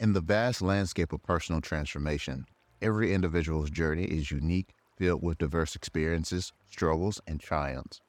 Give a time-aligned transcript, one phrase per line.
[0.00, 2.46] In the vast landscape of personal transformation,
[2.80, 8.00] every individual's journey is unique, filled with diverse experiences, struggles, and triumphs.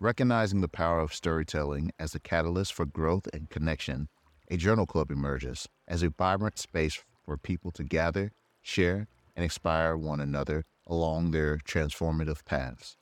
[0.00, 4.08] Recognizing the power of storytelling as a catalyst for growth and connection,
[4.50, 8.32] a journal club emerges as a vibrant space for people to gather,
[8.62, 9.06] share,
[9.36, 12.96] and inspire one another along their transformative paths.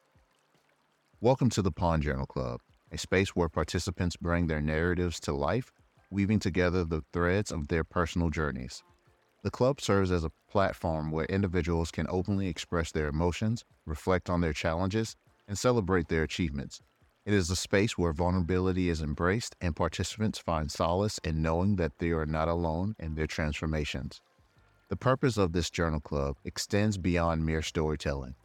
[1.20, 5.70] Welcome to the Pond Journal Club, a space where participants bring their narratives to life,
[6.11, 8.82] weaving together the threads of their personal journeys.
[9.43, 14.40] The club serves as a platform where individuals can openly express their emotions, reflect on
[14.40, 16.81] their challenges, and celebrate their achievements.
[17.25, 21.98] It is a space where vulnerability is embraced and participants find solace in knowing that
[21.98, 24.20] they are not alone in their transformations.
[24.89, 28.36] The purpose of this journal club extends beyond mere storytelling.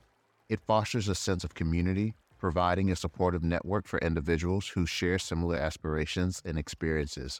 [0.49, 5.55] It fosters a sense of community, providing a supportive network for individuals who share similar
[5.55, 7.39] aspirations and experiences.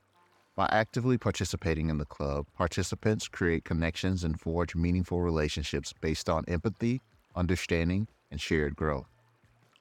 [0.55, 6.43] By actively participating in the club, participants create connections and forge meaningful relationships based on
[6.47, 7.01] empathy,
[7.35, 9.07] understanding, and shared growth.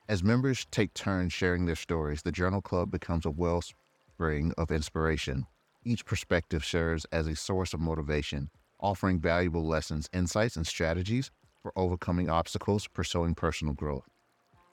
[0.09, 5.47] As members take turns sharing their stories, the Journal Club becomes a wellspring of inspiration.
[5.85, 8.49] Each perspective serves as a source of motivation,
[8.79, 11.33] offering valuable lessons, insights, and strategies
[11.63, 14.09] for overcoming obstacles, pursuing personal growth.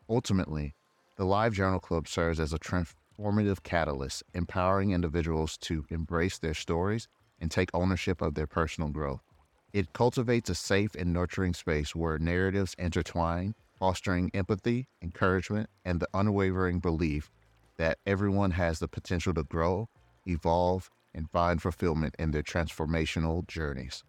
[0.07, 0.75] Ultimately,
[1.17, 2.59] the Live Journal Club serves as a
[3.17, 7.07] transformative catalyst, empowering individuals to embrace their stories
[7.39, 9.21] and take ownership of their personal growth.
[9.73, 16.07] It cultivates a safe and nurturing space where narratives intertwine, fostering empathy, encouragement, and the
[16.13, 17.29] unwavering belief
[17.77, 19.87] that everyone has the potential to grow,
[20.25, 24.03] evolve, and find fulfillment in their transformational journeys.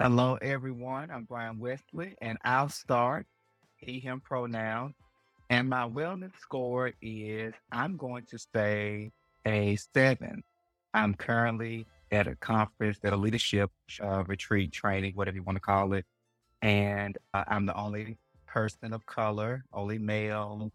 [0.00, 1.10] Hello, everyone.
[1.10, 3.26] I'm Brian Wesley, and I'll start
[3.76, 4.94] he, him pronoun.
[5.50, 9.12] And my wellness score is I'm going to say
[9.46, 10.42] a seven.
[10.92, 13.70] I'm currently at a conference, at a leadership
[14.02, 16.04] uh, retreat training, whatever you want to call it.
[16.62, 20.70] And uh, I'm the only person of color, only male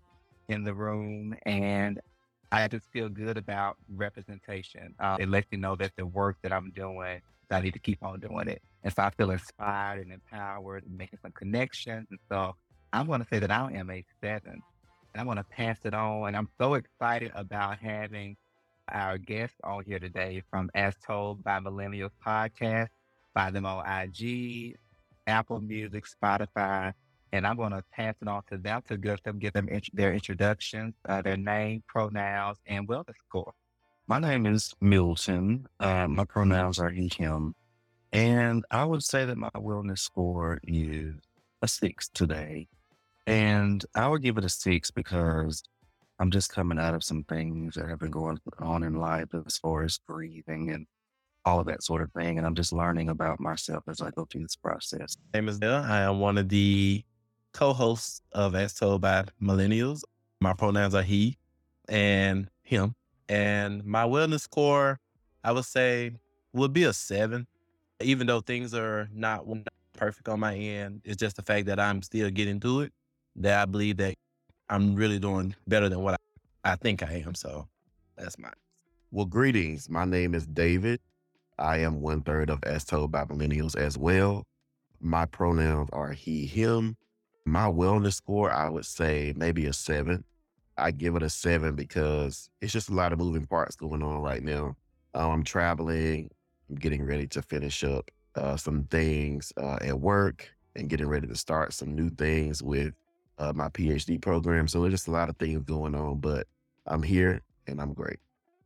[0.47, 1.35] in the room.
[1.45, 1.99] And
[2.51, 4.95] I just feel good about representation.
[4.99, 8.03] Uh, it lets me know that the work that I'm doing, I need to keep
[8.03, 8.61] on doing it.
[8.83, 12.07] And so I feel inspired and empowered making some connections.
[12.09, 12.55] And so
[12.93, 14.61] I'm going to say that I am a seven.
[15.13, 16.27] And I'm going to pass it on.
[16.27, 18.37] And I'm so excited about having
[18.89, 22.89] our guest on here today from As Told by Millennials podcast.
[23.33, 24.77] By them on IG,
[25.25, 26.93] Apple Music, Spotify,
[27.31, 29.89] and I'm going to pass it on to them to give them, give them int-
[29.91, 33.53] their introductions, uh, their name, pronouns, and wellness score.
[34.05, 35.65] My name is Milton.
[35.79, 37.55] Uh, my pronouns are he, him.
[38.11, 41.15] And I would say that my wellness score is
[41.63, 42.67] a six today.
[43.25, 45.63] And I would give it a six because
[46.19, 49.57] I'm just coming out of some things that have been going on in life as
[49.57, 50.85] far as breathing and
[51.45, 52.37] all of that sort of thing.
[52.37, 55.17] And I'm just learning about myself as I go through this process.
[55.33, 55.83] My name is Dale.
[55.85, 57.03] I am one of the
[57.53, 60.03] co hosts of As Told by Millennials.
[60.41, 61.37] My pronouns are he
[61.87, 62.95] and him.
[63.29, 64.99] And my wellness score,
[65.43, 66.11] I would say,
[66.51, 67.47] would be a seven.
[68.01, 69.45] Even though things are not
[69.93, 72.93] perfect on my end, it's just the fact that I'm still getting through it.
[73.35, 74.15] That I believe that
[74.69, 76.19] I'm really doing better than what
[76.63, 77.35] I, I think I am.
[77.35, 77.67] So
[78.17, 78.49] that's my.
[79.11, 79.89] Well, greetings.
[79.89, 80.99] My name is David.
[81.59, 84.43] I am one third of As Told by Millennials as well.
[84.99, 86.97] My pronouns are he, him.
[87.45, 90.23] My wellness score, I would say maybe a seven.
[90.77, 94.21] I give it a seven because it's just a lot of moving parts going on
[94.21, 94.75] right now.
[95.13, 96.31] Um, I'm traveling,
[96.69, 101.27] I'm getting ready to finish up uh, some things uh, at work and getting ready
[101.27, 102.93] to start some new things with
[103.37, 104.67] uh, my PhD program.
[104.67, 106.47] So there's just a lot of things going on, but
[106.85, 108.19] I'm here and I'm great.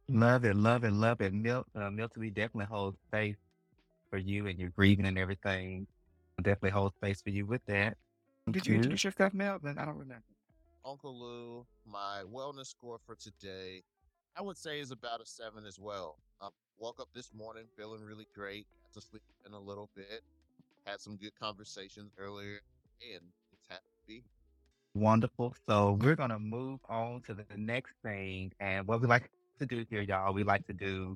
[0.10, 1.34] Love it, love it, love it.
[1.34, 3.36] Mil- uh, Milton, we definitely hold space
[4.10, 5.88] for you and your grieving and everything.
[6.38, 7.98] Definitely hold space for you with that.
[8.50, 9.78] Did you introduce yourself, Melvin?
[9.78, 10.24] I don't remember.
[10.86, 13.84] Unkle Lew, my wellness score for today,
[14.38, 16.18] I would say is about a seven as well.
[16.40, 16.48] I
[16.80, 18.68] woke up this morning feeling really great.
[18.84, 20.22] Got to sleep in a little bit.
[20.86, 22.62] Had some good conversations earlier,
[23.02, 23.22] and
[23.52, 24.24] it's happy to be.
[24.98, 25.56] Wonderful.
[25.68, 26.22] So we're mm-hmm.
[26.22, 29.30] gonna move on to the next thing, and what we like
[29.60, 31.16] to do here, y'all, we like to do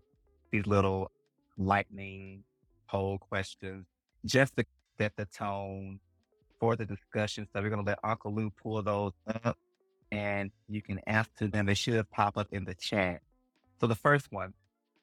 [0.51, 1.09] these little
[1.57, 2.43] lightning
[2.87, 3.85] poll questions
[4.23, 4.65] just to
[4.99, 5.99] set the tone
[6.59, 7.47] for the discussion.
[7.51, 9.13] So we're going to let Unkle Lew pull those
[9.43, 9.57] up
[10.11, 11.65] and you can answer them.
[11.65, 13.21] They should pop up in the chat.
[13.79, 14.53] So the first one,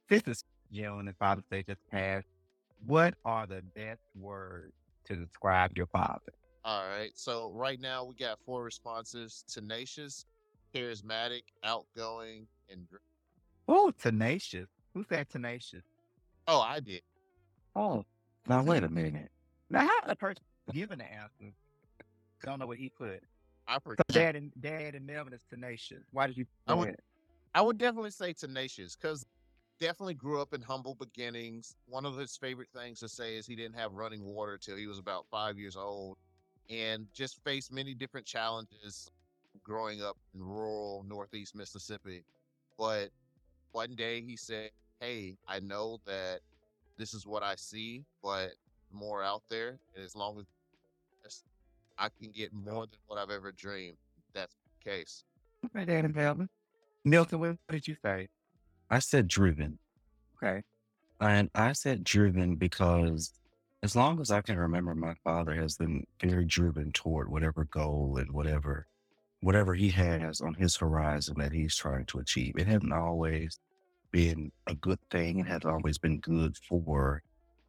[0.09, 2.27] this is June and Father's Day just passed.
[2.87, 4.73] What are the best words
[5.07, 6.33] to describe your father?
[6.69, 7.13] All right.
[7.15, 10.27] So right now we got four responses: tenacious,
[10.75, 12.87] charismatic, outgoing, and.
[13.67, 14.69] Oh, tenacious.
[14.93, 15.83] Who said tenacious?
[16.47, 17.01] Oh, I did.
[17.75, 18.05] Oh,
[18.47, 19.31] now wait a minute.
[19.71, 23.23] Now, how the person giving the answer I don't know what he put?
[23.67, 26.05] I So dad and dad and Melvin is tenacious.
[26.13, 26.45] Why did you?
[26.67, 26.97] I would-.
[27.55, 29.25] I would definitely say tenacious because
[29.81, 31.77] definitely grew up in humble beginnings.
[31.87, 34.87] One of his favorite things to say is he didn't have running water till he
[34.87, 36.19] was about five years old
[36.71, 39.11] and just faced many different challenges
[39.63, 42.25] growing up in rural Northeast Mississippi.
[42.79, 43.11] But
[43.73, 44.71] one day he said,
[45.01, 46.41] Hey, I know that
[46.97, 48.51] this is what I see, but
[48.93, 49.79] more out there.
[49.95, 50.45] And as long
[51.25, 51.45] as
[51.99, 53.97] I can get more than what I've ever dreamed,
[54.33, 55.25] that's the case.
[55.67, 56.49] Okay, dad and Melvin.
[57.05, 58.29] Milton, what did you say?
[58.91, 59.79] I said driven.
[60.37, 60.63] Okay.
[61.21, 63.33] And I said driven because
[63.83, 68.17] as long as I can remember, my father has been very driven toward whatever goal
[68.19, 68.87] and whatever
[69.41, 72.55] whatever he has on his horizon that he's trying to achieve.
[72.59, 73.61] It hasn't always
[74.11, 75.39] been a good thing.
[75.39, 77.23] It has always been good for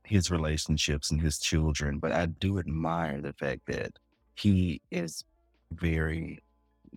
[0.03, 1.99] his relationships and his children.
[1.99, 3.91] But I do admire the fact that
[4.33, 5.23] he is
[5.71, 6.39] very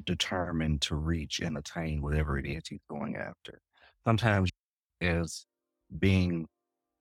[0.04, 3.60] determined to reach and attain whatever it is he's going after.
[4.04, 4.50] Sometimes
[5.02, 5.44] as
[5.98, 6.48] being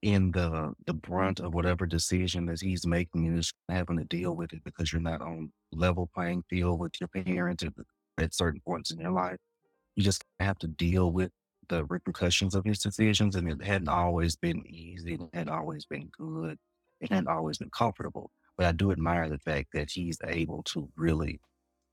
[0.01, 4.35] in the the brunt of whatever decision that he's making and just having to deal
[4.35, 7.73] with it because you're not on level playing field with your parents at,
[8.17, 9.37] at certain points in your life.
[9.95, 11.31] You just have to deal with
[11.69, 15.13] the repercussions of his decisions, and it hadn't always been easy.
[15.13, 16.57] It hadn't always been good.
[16.99, 18.31] It hadn't always been comfortable.
[18.57, 21.39] But I do admire the fact that he's able to really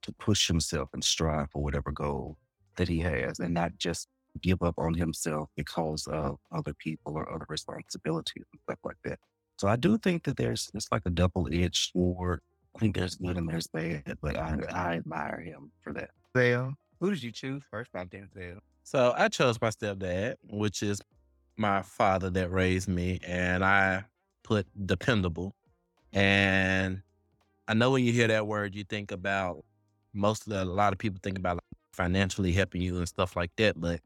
[0.02, 2.38] to push himself and strive for whatever goal
[2.76, 4.08] that he has, and not just
[4.42, 9.18] give up on himself because of other people or other responsibilities and stuff like that.
[9.58, 12.40] So I do think that there's it's like a double edged sword.
[12.76, 16.10] I think there's good and there's bad, but I, I admire him for that.
[16.34, 16.74] Denzel.
[17.00, 18.58] Who did you choose first by Denzel?
[18.84, 21.00] So I chose my stepdad, which is
[21.56, 24.04] my father that raised me, and I
[24.44, 25.54] put dependable.
[26.12, 27.02] And
[27.66, 29.64] I know when you hear that word, you think about
[30.14, 31.62] most of the, a lot of people think about like,
[31.92, 33.78] financially helping you and stuff like that.
[33.78, 34.00] But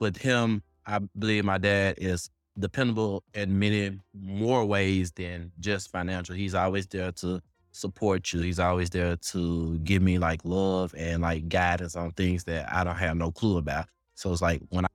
[0.00, 6.34] with him, I believe my dad is dependable in many more ways than just financial.
[6.34, 7.40] He's always there to
[7.72, 8.40] support you.
[8.40, 12.82] He's always there to give me like love and like guidance on things that I
[12.82, 13.86] don't have no clue about.
[14.14, 14.88] So it's like when I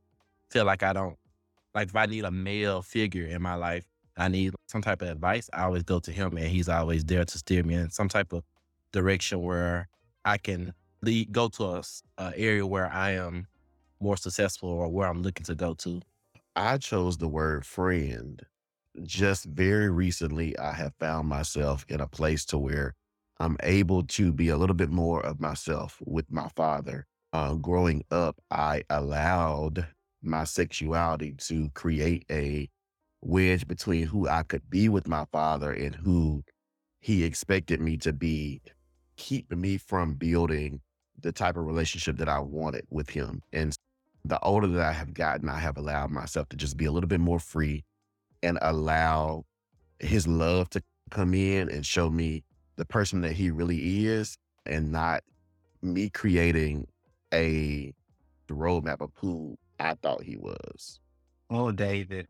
[0.49, 1.17] feel like I don't
[1.73, 3.85] like if I need a male figure in my life,
[4.17, 7.25] I need some type of advice, I always go to him and he's always there
[7.25, 8.43] to steer me in some type of
[8.91, 9.89] direction where
[10.23, 11.81] I can lead, go to
[12.17, 13.47] a area where I am
[14.05, 16.01] more successful or where I'm looking to go to.
[16.55, 18.41] I chose the word friend.
[19.03, 22.95] Just very recently, I have found myself in a place to where
[23.39, 27.05] I'm able to be a little bit more of myself with my father.
[27.33, 29.87] Uh, growing up, I allowed
[30.21, 32.69] my sexuality to create a
[33.21, 36.43] wedge between who I could be with my father and who
[36.99, 38.61] he expected me to be,
[39.17, 40.79] keeping me from building
[41.19, 43.41] the type of relationship that I wanted with him.
[43.51, 43.74] And
[44.27, 47.07] the older that I have gotten, I have allowed myself to just be a little
[47.07, 47.83] bit more free
[48.41, 49.45] and allow
[49.99, 50.81] his love to
[51.11, 52.43] come in and show me
[52.75, 55.23] the person that he really is and not
[55.83, 56.87] me creating
[57.31, 57.93] a
[58.49, 60.99] roadmap of who I thought he was.
[61.51, 62.27] Oh, David.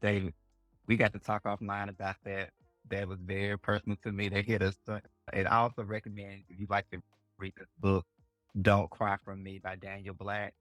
[0.00, 0.34] David,
[0.86, 2.50] we got to talk offline about that.
[2.88, 4.28] That was very personal to me.
[4.28, 4.76] They hit us.
[4.86, 5.00] Uh,
[5.32, 7.02] and I also recommend if you like to
[7.38, 8.06] read this book,
[8.60, 10.54] Don't Cry for Me by Daniel Black.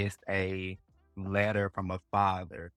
[0.00, 0.78] It's a
[1.16, 2.72] letter from a father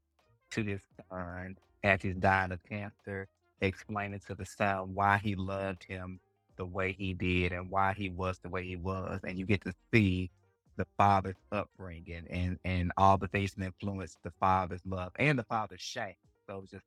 [0.51, 3.29] to his son as he's dying of cancer,
[3.61, 6.19] explaining to the son why he loved him
[6.57, 9.21] the way he did and why he was the way he was.
[9.25, 10.31] And you get to see
[10.75, 15.43] the father's upbringing and and all the things that influenced the father's love and the
[15.43, 16.15] father's shame.
[16.47, 16.85] So it was just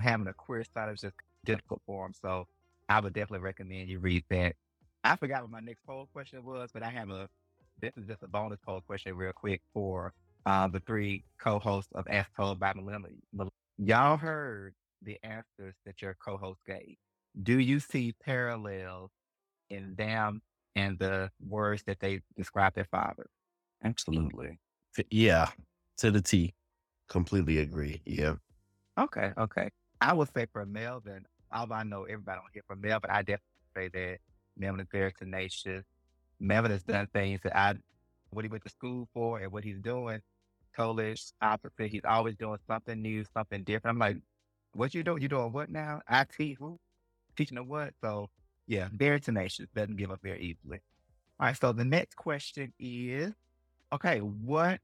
[0.00, 2.14] having a queer side was just difficult for him.
[2.14, 2.46] So
[2.88, 4.56] I would definitely recommend you read that.
[5.02, 7.28] I forgot what my next poll question was, but I have a
[7.84, 10.14] this is just a bonus poll question real quick for
[10.46, 13.12] uh, the three co-hosts of Ask Told by Millennial.
[13.76, 16.96] Y'all heard the answers that your co-host gave.
[17.42, 19.10] Do you see parallels
[19.68, 20.40] in them
[20.76, 23.26] and the words that they describe their father?
[23.84, 24.58] Absolutely.
[25.10, 25.48] Yeah,
[25.98, 26.54] to the T.
[27.10, 28.00] Completely agree.
[28.06, 28.36] Yeah.
[28.98, 29.68] Okay, okay.
[30.00, 33.42] I would say for Melvin, although I know everybody don't hear from Melvin, I definitely
[33.76, 34.18] say that
[34.56, 35.84] Melvin is very tenacious.
[36.40, 37.74] Melvin has done things that I,
[38.30, 40.20] what he went to school for and what he's doing,
[40.76, 41.90] totally opposite.
[41.90, 43.94] He's always doing something new, something different.
[43.94, 44.16] I'm like,
[44.72, 45.22] what you doing?
[45.22, 46.00] You doing what now?
[46.10, 46.78] IT, who?
[47.36, 47.94] Teaching them what?
[48.02, 48.30] So
[48.66, 49.66] yeah, very tenacious.
[49.74, 50.80] Doesn't give up very easily.
[51.40, 53.32] All right, so the next question is,
[53.92, 54.80] okay, what,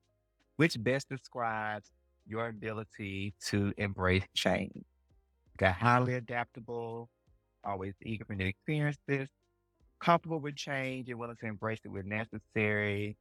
[0.57, 1.91] which best describes
[2.27, 4.85] your ability to embrace change.
[5.57, 7.09] Got highly adaptable,
[7.65, 9.29] always eager for new experiences,
[10.01, 13.17] comfortable with change and willing to embrace it when necessary,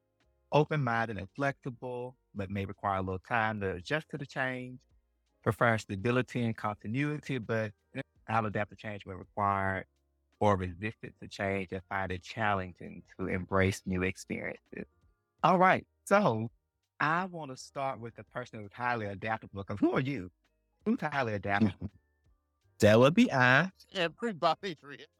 [0.51, 4.79] open minded and flexible, but may require a little time to adjust to the change,
[5.43, 7.71] prefer stability and continuity, but
[8.27, 9.85] I'll adapt to change when required,
[10.39, 14.85] or resistant to change and find it challenging to embrace new experiences.
[15.43, 15.85] All right.
[16.05, 16.49] So
[16.99, 20.31] I want to start with the person who's highly adaptable because who are you?
[20.85, 21.35] Who's highly mm-hmm.
[21.35, 21.91] adaptable?
[22.79, 23.69] That would be I.
[23.93, 24.77] Everybody.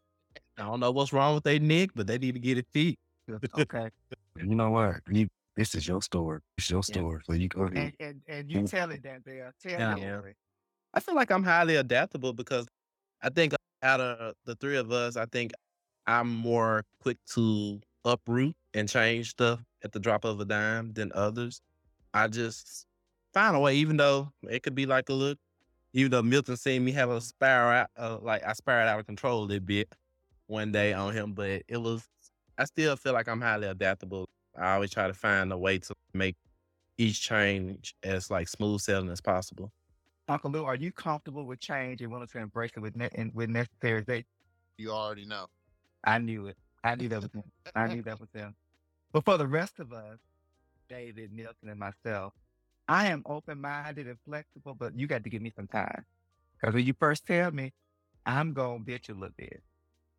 [0.59, 2.97] I don't know what's wrong with their neck, but they need to get it fixed.
[3.57, 3.89] okay.
[4.37, 4.97] You know what?
[5.09, 6.39] You, this is your story.
[6.57, 6.83] It's your Yeah.
[6.83, 7.21] story.
[7.25, 7.77] So you go ahead.
[7.77, 9.51] And, and, and you tell it, Denzel.
[9.61, 9.95] Tell Yeah.
[9.95, 10.21] the Yeah.
[10.93, 12.67] I feel like I'm highly adaptable because
[13.21, 15.51] I think out of the three of us, I think
[16.07, 21.11] I'm more quick to uproot and change stuff at the drop of a dime than
[21.13, 21.61] others.
[22.13, 22.85] I just
[23.33, 25.37] find a way, even though it could be like a look,
[25.93, 29.05] even though Milton seen me have a spiral out, uh, like I spiraled out of
[29.05, 29.93] control a little bit
[30.49, 32.03] one day on him, but it was,
[32.57, 34.27] I still feel like I'm highly adaptable.
[34.57, 36.35] I always try to find a way to make
[36.97, 39.71] each change as like smooth sailing as possible.
[40.27, 43.33] Unkle Lew, are you comfortable with change and willing to embrace it with, ne- and
[43.33, 44.03] with necessary?
[44.05, 44.25] They,
[44.77, 45.47] You already know.
[46.03, 46.57] I knew it.
[46.83, 47.43] I knew that was him.
[47.75, 48.55] I knew that was him.
[49.11, 50.17] But for the rest of us,
[50.87, 52.33] David, Milton, and myself,
[52.87, 56.05] I am open minded and flexible, but you got to give me some time.
[56.59, 57.71] Because when you first tell me,
[58.25, 59.61] I'm going to bitch a little bit.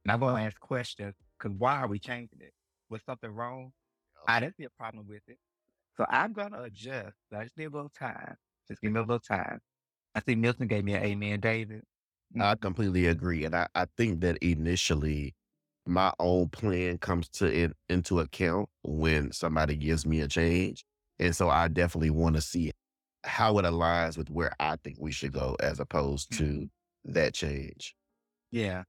[0.05, 2.53] And I'm going to ask questions because why are we changing it?
[2.89, 3.73] Was something wrong?
[4.27, 5.39] I didn't see a problem with it.
[5.97, 7.15] So I'm going to adjust.
[7.31, 8.37] So I just need a little time.
[8.69, 9.61] Just give me a little time.
[10.15, 11.83] I see Milton gave me an amen, David.
[12.41, 13.45] I completely agree.
[13.45, 15.35] And I, I think that initially
[15.87, 20.85] my own plan comes to in, into account when somebody gives me a change.
[21.19, 22.73] And so I definitely want to see
[23.25, 26.45] how it aligns with where I think we should go as opposed mm-hmm.
[26.45, 26.71] to
[27.07, 27.95] that change.
[28.51, 28.85] Yeah.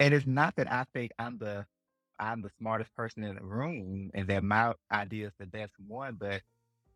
[0.00, 1.66] And it's not that I think I'm the
[2.20, 6.16] I'm the smartest person in the room and that my idea is the best one,
[6.18, 6.42] but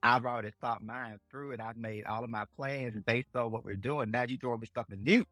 [0.03, 3.65] I've already thought mine through and I've made all of my plans based on what
[3.65, 4.11] we're doing.
[4.11, 5.25] Now you throwing me something new.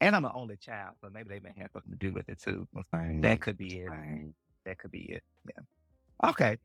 [0.00, 2.40] And I'm an only child, so maybe they may have something to do with it
[2.40, 2.68] too.
[2.90, 3.22] Fine.
[3.22, 3.88] That could be it.
[3.88, 4.34] Fine.
[4.64, 5.22] That could be it.
[5.46, 6.28] Yeah.
[6.30, 6.58] Okay.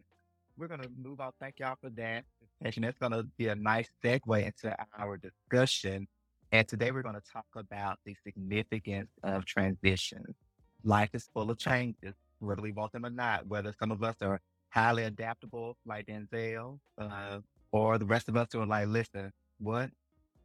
[0.58, 1.32] We're gonna move on.
[1.40, 2.26] Thank y'all for that.
[2.62, 6.08] And that's gonna be a nice segue into our discussion.
[6.52, 10.36] And today we're gonna talk about the significance of transitions.
[10.84, 13.48] Life is full of changes, whether we want them or not.
[13.48, 17.40] Whether some of us are highly adaptable, like Denzel, uh,
[17.72, 19.92] or the rest of us who are like, listen, what?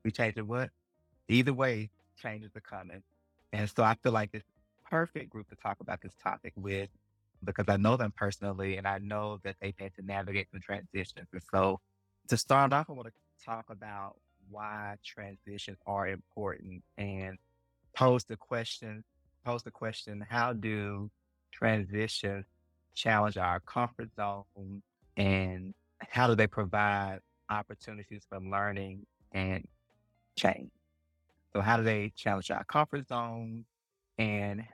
[0.05, 0.71] We changed it what?
[1.29, 1.91] Either way,
[2.23, 3.03] changes are coming.
[3.53, 4.45] And so I feel like this
[4.91, 6.91] perfect group to talk about this topic with
[7.45, 11.29] because I know them personally and I know that they've had to navigate some transitions.
[11.33, 11.81] And so
[12.29, 14.17] to start off, I want to talk about
[14.51, 17.39] why transitions are important and
[17.95, 19.05] pose the question,
[19.45, 21.11] pose the question, how do
[21.53, 22.45] transitions
[22.95, 24.83] challenge our comfort zone
[25.17, 29.67] and how do they provide opportunities for learning and
[30.37, 30.71] change?
[31.53, 33.65] So how do they challenge our comfort zone
[34.19, 34.65] and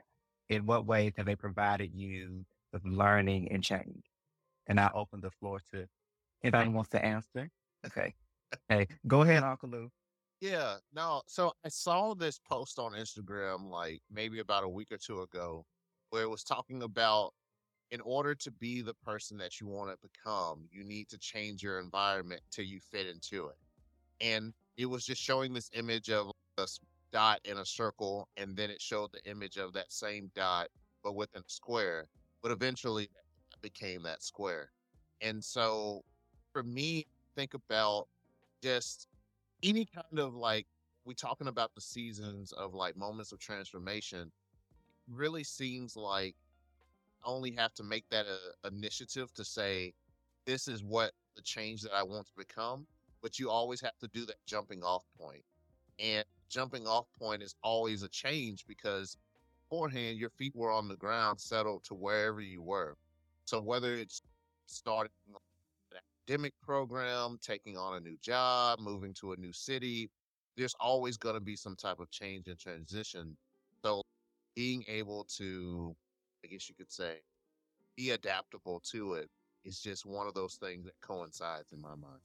[0.49, 4.03] in what ways have they provided you with learning and change?
[4.67, 5.87] And I open the floor to
[6.43, 7.49] anybody who wants to answer.
[7.85, 8.13] Okay.
[8.69, 9.91] Hey, go ahead, Unkle Lew.
[10.41, 11.21] Yeah, no.
[11.27, 15.65] So I saw this post on Instagram like maybe about a week or two ago
[16.09, 17.33] where it was talking about
[17.91, 21.63] in order to be the person that you want to become, you need to change
[21.63, 23.55] your environment till you fit into it.
[24.19, 26.67] And it was just showing this image of a
[27.11, 30.67] dot in a circle, and then it showed the image of that same dot,
[31.03, 32.07] but within a square.
[32.41, 33.09] But eventually
[33.61, 34.71] became that square.
[35.21, 36.03] And so
[36.51, 37.05] for me,
[37.35, 38.07] think about
[38.63, 39.07] just
[39.61, 40.65] any kind of like
[41.03, 44.31] we talking about the seasons of like moments of transformation
[45.11, 46.35] really seems like
[47.25, 49.93] only have to make that a initiative to say
[50.45, 52.87] this is what the change that I want to become
[53.21, 55.43] but you always have to do that jumping off point
[55.99, 59.17] and jumping off point is always a change because
[59.69, 62.95] beforehand your feet were on the ground settled to wherever you were
[63.45, 64.21] so whether it's
[64.67, 65.11] starting
[66.23, 70.09] academic program, taking on a new job, moving to a new city,
[70.55, 73.35] there's always going to be some type of change and transition.
[73.83, 74.01] So
[74.55, 75.95] being able to,
[76.43, 77.17] I guess you could say,
[77.97, 79.29] be adaptable to it
[79.65, 82.21] is just one of those things that coincides in my mind.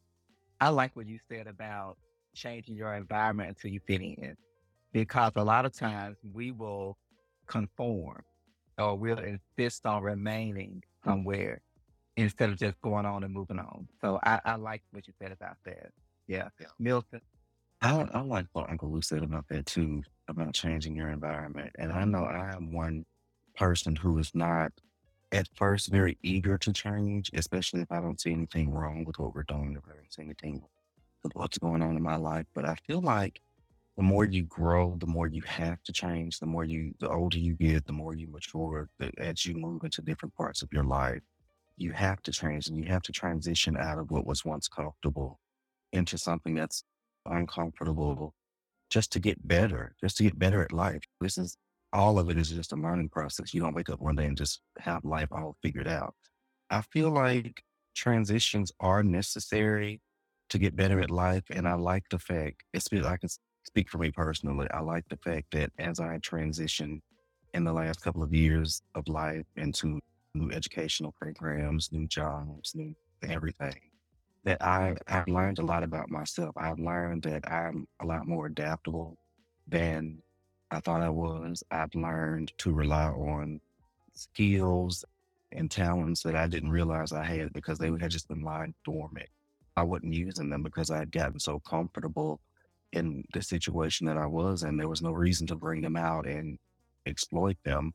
[0.61, 1.97] I like what you said about
[2.35, 4.37] changing your environment until you fit in.
[4.93, 6.97] Because a lot of times we will
[7.47, 8.23] conform
[8.79, 11.61] or we'll insist on remaining somewhere
[12.19, 13.89] instead of just going on and moving on.
[14.01, 15.93] So I, I like what you said about that.
[16.27, 16.49] Yeah.
[16.61, 16.67] Yeah.
[16.79, 17.21] Milton.
[17.81, 21.71] I, I like what Unkle Lew said about that too, about changing your environment.
[21.79, 23.07] And I know I am one
[23.57, 24.73] person who is not
[25.31, 29.35] at first very eager to change, especially if I don't see anything wrong with what
[29.35, 30.63] we're doing, if I don't see anything
[31.23, 32.47] with what's going on in my life.
[32.53, 33.41] But I feel like
[33.97, 37.39] the more you grow, the more you have to change, the more you, the older
[37.39, 40.85] you get, the more you mature, the, as you move into different parts of your
[40.85, 41.23] life,
[41.81, 45.39] you have to change and you have to transition out of what was once comfortable
[45.93, 46.85] into something that's
[47.27, 48.35] uncomfortable
[48.91, 51.03] just to get better, just to get better at life.
[51.21, 51.57] This is
[51.93, 53.55] all of it is just a learning process.
[53.55, 56.15] You don't wake up one day and just have life all figured out.
[56.71, 57.63] I feel like
[57.95, 60.01] transitions are necessary
[60.51, 61.45] to get better at life.
[61.51, 63.29] And I like the fact, I can
[63.67, 64.67] speak for me personally.
[64.73, 67.03] I like the fact that as I transition
[67.55, 70.01] in the last couple of years of life into
[70.35, 73.81] new educational programs, new jobs, new everything,
[74.45, 76.55] that I, I've learned a lot about myself.
[76.57, 79.17] I've learned that I'm a lot more adaptable
[79.67, 80.23] than
[80.71, 81.63] I thought I was.
[81.71, 83.61] I've learned to rely on
[84.15, 85.05] skills
[85.53, 89.29] and talents that I didn't realize I had because they had just been lying dormant.
[89.77, 92.41] I wasn't using them because I had gotten so comfortable
[92.93, 94.77] in the situation that I was in.
[94.77, 96.59] There was no reason to bring them out and
[97.07, 97.95] exploit them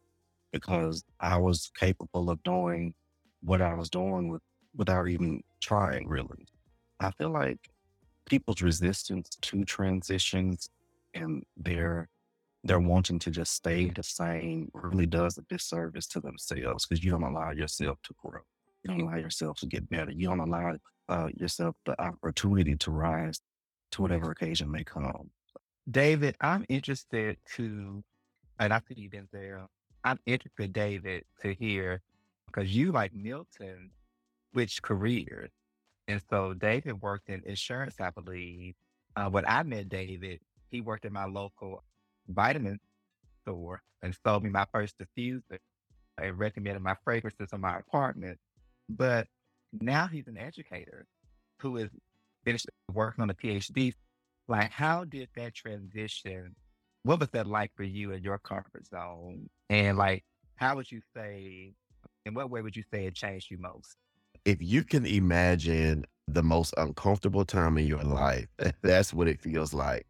[0.53, 2.93] because I was capable of doing
[3.41, 4.41] what I was doing with,
[4.73, 6.47] without even trying, really.
[7.01, 7.59] I feel like
[8.25, 10.69] people's resistance to transitions
[11.13, 12.07] and their
[12.63, 17.11] they're wanting to just stay the same really does a disservice to themselves because you
[17.11, 18.39] don't allow yourself to grow.
[18.83, 20.11] You don't allow yourself to get better.
[20.11, 20.77] You don't allow
[21.09, 23.41] uh, yourself the opportunity to rise
[23.91, 25.29] to whatever occasion may come.
[25.89, 28.01] David, I'm interested to,
[28.59, 29.67] and I see you've been there.
[30.03, 32.01] I'm interested, David, to hear
[32.47, 33.91] because you like Milton,
[34.51, 35.49] which career?
[36.07, 38.75] And so David worked in insurance, I believe.
[39.15, 41.83] Uh, when I met David, he worked in my local
[42.27, 42.79] vitamin
[43.41, 45.59] store and sold me my first diffuser
[46.21, 48.37] and recommended my fragrances in my apartment.
[48.89, 49.27] But
[49.71, 51.05] now he's an educator
[51.59, 51.89] who is
[52.43, 53.93] finished working on a PhD.
[54.47, 56.55] Like, how did that transition?
[57.03, 59.49] What was that like for you in your comfort zone?
[59.69, 60.23] And like,
[60.55, 61.73] how would you say,
[62.25, 63.95] in what way would you say it changed you most?
[64.45, 68.47] If you can imagine the most uncomfortable time in your life,
[68.81, 70.05] that's what it feels like.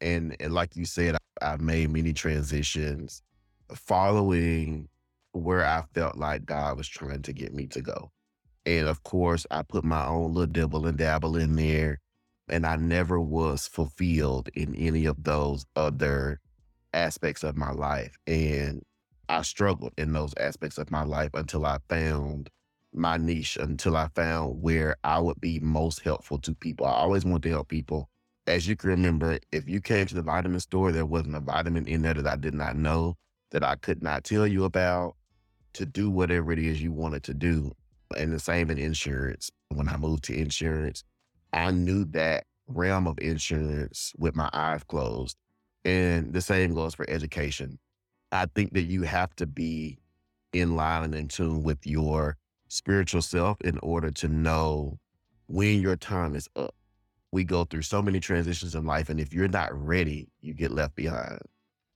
[0.00, 3.22] And, and like you said, I've made many transitions
[3.74, 4.88] following
[5.32, 8.10] where I felt like God was trying to get me to go.
[8.64, 12.00] And of course, I put my own little dibble and dabble in there.
[12.50, 16.40] And I never was fulfilled in any of those other
[16.92, 18.16] aspects of my life.
[18.26, 18.82] And
[19.28, 22.50] I struggled in those aspects of my life until I found
[22.94, 26.86] my niche, until I found where I would be most helpful to people.
[26.86, 28.08] I always want to help people
[28.48, 31.86] as you can remember, if you came to the vitamin store, there wasn't a vitamin
[31.86, 33.16] in there that I did not know,
[33.50, 35.16] that I could not tell you about
[35.74, 37.72] to do whatever it is you wanted to do.
[38.16, 39.50] And the same in insurance.
[39.68, 41.04] When I moved to insurance,
[41.52, 45.36] I knew that realm of insurance with my eyes closed.
[45.84, 47.78] And the same goes for education.
[48.30, 49.98] I think that you have to be
[50.52, 52.36] in line and in tune with your
[52.68, 54.98] spiritual self in order to know
[55.46, 56.74] when your time is up
[57.32, 59.08] we go through so many transitions in life.
[59.08, 61.40] And if you're not ready, you get left behind.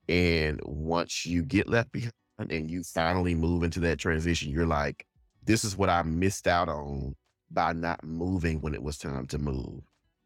[0.08, 5.06] And once you get left behind and you finally move into that transition, you're like,
[5.44, 7.14] this is what I missed out on
[7.52, 9.82] by not moving when it was time to move.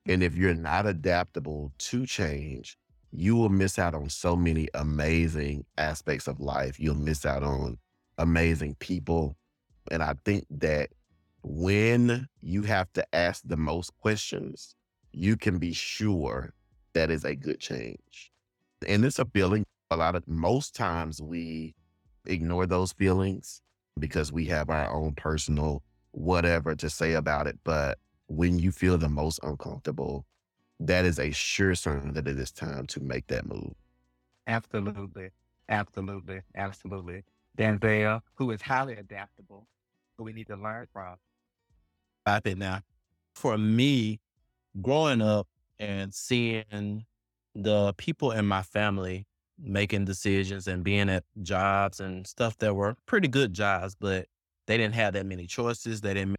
[0.06, 2.78] And if you're not adaptable to change,
[3.12, 6.78] you will miss out on so many amazing aspects of life.
[6.78, 7.78] You'll miss out on
[8.18, 9.36] amazing people.
[9.90, 10.90] And I think that
[11.42, 14.74] when you have to ask the most questions,
[15.12, 16.52] you can be sure
[16.92, 18.32] that is a good change.
[18.86, 21.74] And it's a feeling a lot of most times we
[22.26, 23.62] ignore those feelings
[23.98, 25.82] because we have our own personal
[26.16, 27.58] whatever to say about it.
[27.62, 27.98] But
[28.28, 30.26] when you feel the most uncomfortable,
[30.80, 33.74] that is a sure sign that it is time to make that move.
[34.46, 35.30] Absolutely.
[35.68, 36.42] Absolutely.
[36.54, 37.24] Absolutely.
[37.56, 39.66] Denzel, who is highly adaptable,
[40.16, 41.16] who we need to learn from.
[42.24, 42.80] I think now,
[43.34, 44.20] for me,
[44.82, 45.48] growing up
[45.78, 47.06] and seeing
[47.54, 49.26] the people in my family
[49.58, 54.26] making decisions and being at jobs and stuff that were pretty good jobs, but
[54.66, 56.00] they didn't have that many choices.
[56.00, 56.36] They didn't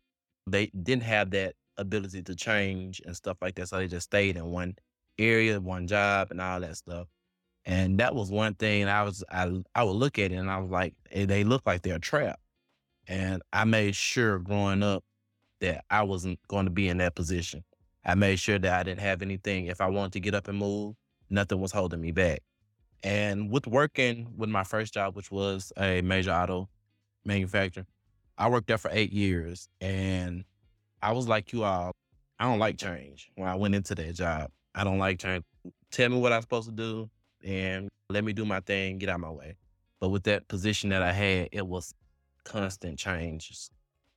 [0.48, 3.70] they didn't have that ability to change and stuff like that.
[3.70, 4.76] So they just stayed in one
[5.18, 7.08] area, one job and all that stuff.
[7.66, 10.60] And that was one thing I was I I would look at it and I
[10.60, 12.42] was like, eh, they look like they're trapped.
[13.08, 15.04] And I made sure growing up
[15.62, 17.63] that I wasn't going to be in that position.
[18.06, 19.68] I made sure that I didn't have anything.
[19.68, 20.96] If I wanted to get up and move,
[21.30, 22.42] nothing was holding me back.
[23.04, 26.70] And with working with my first job, which was a major auto
[27.26, 27.86] manufacturer,
[28.38, 29.67] I worked there for eight years.
[29.82, 30.43] And
[31.02, 31.91] I was like you all,
[32.39, 34.52] I don't like change when I went into that job.
[34.76, 35.43] I don't like change.
[35.91, 37.10] Tell me what I'm supposed to do
[37.43, 39.56] and let me do my thing, get out of my way.
[40.00, 41.93] But with that position that I had, it was
[42.43, 43.71] constant changes.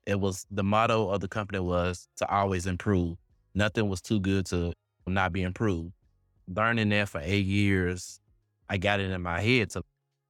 [0.06, 3.16] It was the motto of the company was to always improve.
[3.54, 4.72] Nothing was too good to
[5.06, 5.92] not be improved.
[6.46, 8.20] Learning that for eight years,
[8.68, 9.82] I got it in my head to,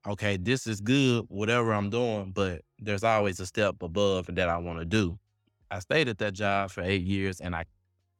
[0.06, 4.56] okay, this is good, whatever I'm doing, but there's always a step above that I
[4.58, 5.18] want to do.
[5.70, 7.64] I stayed at that job for eight years and I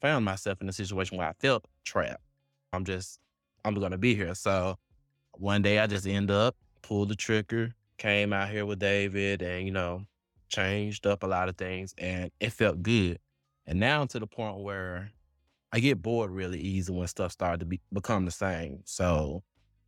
[0.00, 2.22] found myself in a situation where I felt trapped.
[2.72, 3.18] I'm just,
[3.64, 4.34] I'm going to be here.
[4.34, 4.76] So
[5.32, 9.66] one day I just end up, pulled the trigger, came out here with David and,
[9.66, 10.04] you know,
[10.48, 13.18] changed up a lot of things and it felt good.
[13.66, 15.10] And now to the point where
[15.72, 18.80] I get bored really easy when stuff started to be, become the same.
[18.84, 19.42] So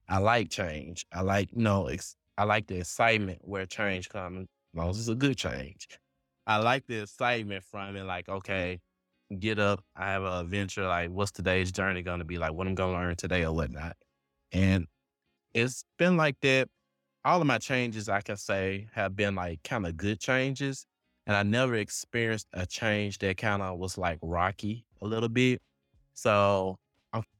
[0.08, 1.06] I like change.
[1.12, 5.08] I like, know, ex- I like the excitement where change comes, as long as it's
[5.08, 5.88] a good change.
[6.46, 8.04] I like the excitement from it.
[8.04, 8.80] Like, okay,
[9.38, 9.84] get up.
[9.96, 10.86] I have an adventure.
[10.86, 12.38] Like, what's today's journey going to be?
[12.38, 13.96] Like, what I'm going to learn today or whatnot.
[14.52, 14.86] And
[15.54, 16.68] it's been like that.
[17.24, 20.86] All of my changes, I can say, have been like kind of good changes.
[21.26, 25.62] And I never experienced a change that kind of was like rocky a little bit.
[26.14, 26.78] So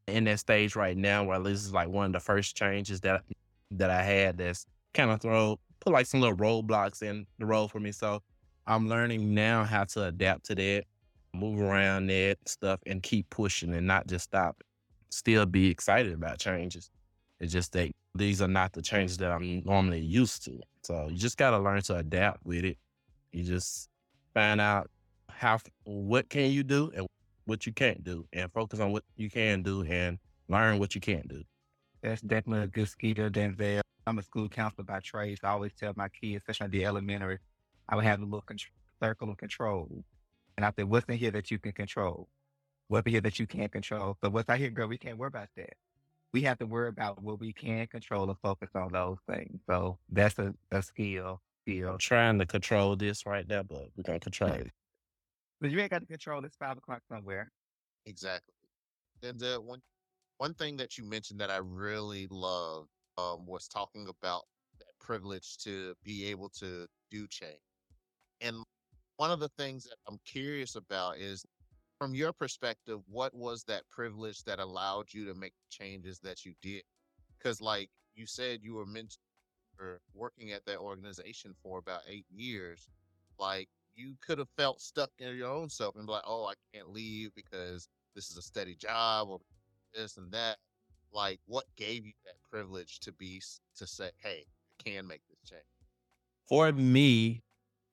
[0.08, 3.22] in that stage right now where this is like one of the first changes that
[3.70, 7.68] that I had that's kind of throw put like some little roadblocks in the road
[7.68, 7.92] for me.
[7.92, 8.22] So
[8.66, 10.84] I'm learning now how to adapt to that,
[11.34, 14.62] move around that stuff, and keep pushing and not just stop.
[15.10, 16.90] Still be excited about changes.
[17.40, 20.60] It's just that these are not the changes that I'm normally used to.
[20.82, 22.78] So you just got to learn to adapt with it.
[23.32, 23.88] You just
[24.34, 24.90] find out
[25.28, 27.06] how what can you do and
[27.44, 31.00] what you can't do, and focus on what you can do and learn what you
[31.00, 31.42] can't do.
[32.02, 33.80] That's definitely a good skill, Denzel.
[34.06, 37.38] I'm a school counselor by trade, so I always tell my kids, especially the elementary,
[37.88, 38.58] I would have a little con-
[39.00, 40.04] circle of control.
[40.56, 42.28] And I said, what's in here that you can control?
[42.88, 44.16] What's in here that you can't control?
[44.22, 45.74] So what's out here, girl, we can't worry about that.
[46.32, 49.60] We have to worry about what we can control and focus on those things.
[49.68, 51.40] So that's a, a skill.
[51.68, 54.72] I'm trying to control this right now, but we're gonna control it.
[55.62, 57.48] But you ain't got to control this five o'clock somewhere.
[58.04, 58.52] Exactly.
[59.22, 59.80] And uh, one
[60.38, 64.42] one thing that you mentioned that I really loved um, was talking about
[64.80, 67.60] that privilege to be able to do change.
[68.40, 68.56] And
[69.18, 71.46] one of the things that I'm curious about is,
[71.96, 76.44] from your perspective, what was that privilege that allowed you to make the changes that
[76.44, 76.82] you did?
[77.38, 79.18] Because, like you said, you were mentioned
[80.12, 82.90] working at that organization for about eight years.
[83.38, 86.54] Like you could have felt stuck in your own self and be like, "Oh, I
[86.72, 89.40] can't leave because this is a steady job or
[89.94, 90.58] this and that."
[91.12, 93.42] Like, what gave you that privilege to be
[93.76, 94.46] to say, "Hey,
[94.80, 95.64] I can make this change"?
[96.48, 97.42] For me,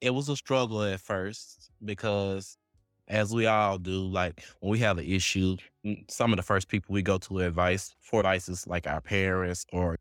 [0.01, 2.57] it was a struggle at first because,
[3.07, 6.67] as we all do, like when we have an issue, mm, some of the first
[6.67, 9.97] people we go to advice for advice is like our parents or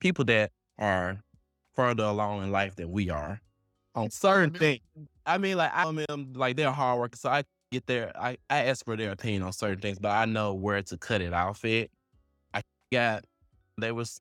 [0.00, 1.22] people that are
[1.74, 3.40] further along in life than we are
[3.94, 4.80] on certain things.
[5.30, 8.64] I mean, like I mean, like they're hard workers, so I get their, I, I
[8.64, 11.64] ask for their opinion on certain things, but I know where to cut it off
[11.64, 11.88] at.
[12.52, 12.62] I
[12.92, 13.24] got,
[13.78, 14.20] they was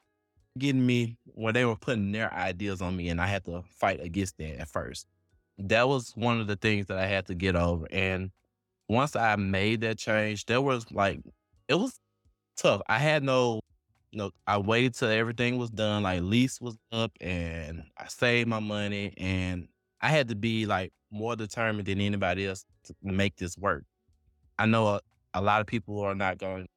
[0.58, 4.02] getting me where they were putting their ideas on me and I had to fight
[4.02, 5.08] against that at first.
[5.58, 7.88] That was one of the things that I had to get over.
[7.92, 8.30] And
[8.88, 11.22] once I made that change, there was like,
[11.68, 12.00] it was
[12.56, 12.82] tough.
[12.88, 13.62] I had no,
[14.14, 18.60] no, I waited till everything was done, like lease was up and I saved my
[18.60, 19.68] money and
[20.02, 23.84] I had to be like more determined than anybody else to make this work.
[24.58, 25.02] I know a,
[25.34, 26.68] a lot of people are not going,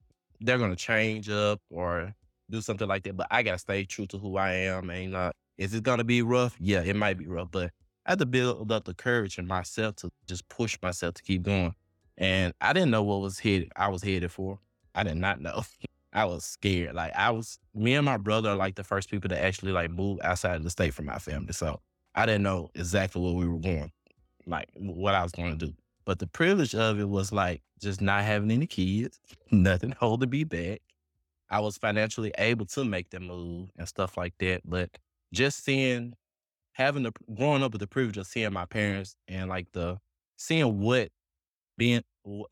[0.41, 2.15] they're going to change up or
[2.51, 4.91] do something like that, but I got to stay true to who I am.
[4.91, 6.57] And uh, is it going to be rough?
[6.59, 7.71] Yeah, it might be rough, but
[8.07, 11.43] I had to build up the courage in myself to just push myself to keep
[11.43, 11.75] going.
[12.19, 14.59] And I didn't know what was headed, I was headed for.
[14.95, 15.63] I did not know.
[16.13, 16.95] I was scared.
[16.95, 19.91] Like I was, me and my brother are like the first people to actually like
[19.91, 21.55] move outside of the state from my family.
[21.55, 21.81] So
[22.14, 23.90] I didn't know exactly what we were going,
[24.46, 25.75] like what I was going to do.
[26.05, 29.18] But the privilege of it was like just not having any kids,
[29.51, 30.83] nothing holding me back.
[31.48, 34.62] I was financially able to make the move and stuff like that.
[34.64, 34.90] But
[35.33, 36.14] just seeing,
[36.72, 39.98] having the growing up with the privilege of seeing my parents and like the
[40.37, 41.11] seeing what
[41.77, 42.03] being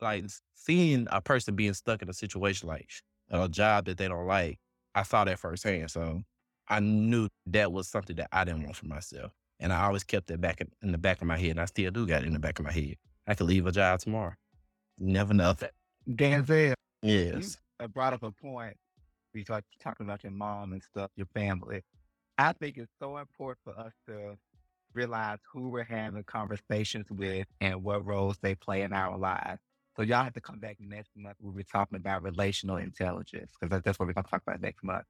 [0.01, 2.89] like seeing a person being stuck in a situation like
[3.29, 4.59] a job that they don't like,
[4.93, 5.89] I saw that firsthand.
[5.91, 6.21] So
[6.67, 9.31] I knew that was something that I didn't want for myself.
[9.61, 11.51] And I always kept that back in, the back of my head.
[11.51, 12.95] And I still do got it in the back of my head.
[13.27, 14.33] I could leave a job tomorrow.
[14.97, 15.55] You never know.
[16.09, 17.57] Denzel, you Yes.
[17.79, 18.75] uh, brought up a point.
[19.33, 21.83] We start talking about your mom and stuff, your family.
[22.37, 24.35] I think it's so important for us to
[24.93, 29.61] realize who we're having conversations with and what roles they play in our lives.
[29.95, 31.37] So y'all have to come back next month.
[31.39, 34.83] We'll be talking about relational intelligence because that's what we're going to talk about next
[34.83, 35.05] month.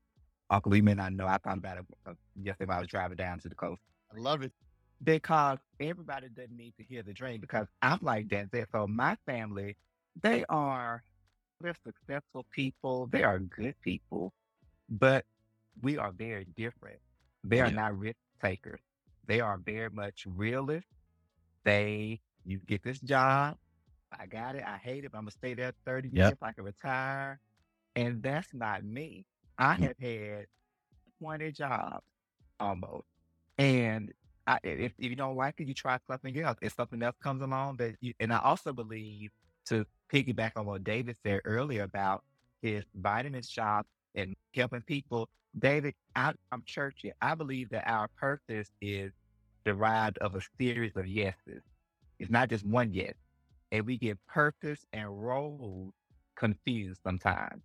[0.50, 1.26] Uncle, may not know.
[1.26, 3.82] I thought about it uh, yesterday when I was driving down to the coast
[4.12, 4.54] I love it.
[5.04, 8.50] because everybody doesn't need to hear the dream because I'm like that.
[8.72, 9.78] So my family,
[10.22, 11.04] they are
[11.62, 13.08] they're successful people.
[13.08, 14.34] They are good people,
[14.90, 15.26] but
[15.82, 17.00] we are very different.
[17.44, 17.72] They are Yeah.
[17.72, 18.82] not risk takers.
[19.28, 20.90] They are very much realists.
[21.64, 23.58] They you get this job.
[24.12, 24.64] I got it.
[24.66, 26.36] I hate it, I'm gonna stay there 30 Yep.
[26.36, 26.38] years.
[26.42, 27.40] I can retire.
[27.96, 29.26] And that's not me.
[29.58, 29.88] I Mm.
[29.88, 30.48] have had
[31.20, 32.06] 20 jobs
[32.60, 33.08] almost.
[33.58, 34.12] And
[34.48, 36.58] I, if, if you don't like it, you try something else.
[36.62, 39.32] If something else comes along that you, and I also believe
[39.68, 42.24] to piggyback on what David said earlier about
[42.62, 45.30] his vitamins shop and helping people.
[45.58, 47.12] David, I, I'm churchy.
[47.22, 49.12] I believe that our purpose is
[49.66, 51.62] derived of a series of yeses.
[52.20, 53.14] It's not just one yes.
[53.72, 55.94] And we get purpose and roles
[56.36, 57.64] confused sometimes.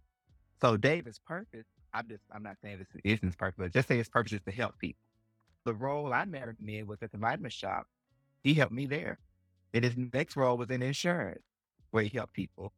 [0.61, 3.97] So David's purpose, I'm just I'm not saying this isn't his purpose, but just say
[3.97, 5.01] his purpose is to help people.
[5.67, 7.89] The role I met him in was at the vitamin shop.
[8.45, 9.19] He helped me there.
[9.75, 11.43] And his next role was in insurance,
[11.91, 12.73] where he helped people.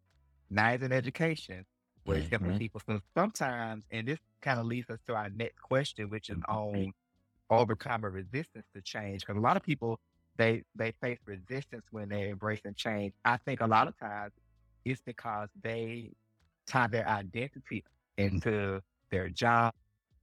[0.51, 1.67] Now he's in education,
[2.05, 2.81] where he's helping people.
[2.87, 6.51] So sometimes, and this kind of leads us to our next question, which is mm-hmm,
[6.51, 6.93] on
[7.51, 9.21] overcoming resistance to change.
[9.21, 10.01] Because a lot of people
[10.39, 13.13] they they face resistance when they're embracing change.
[13.25, 14.33] I think a lot of times
[14.85, 16.13] it's because they
[16.67, 17.85] tie their identity
[18.17, 19.75] into their job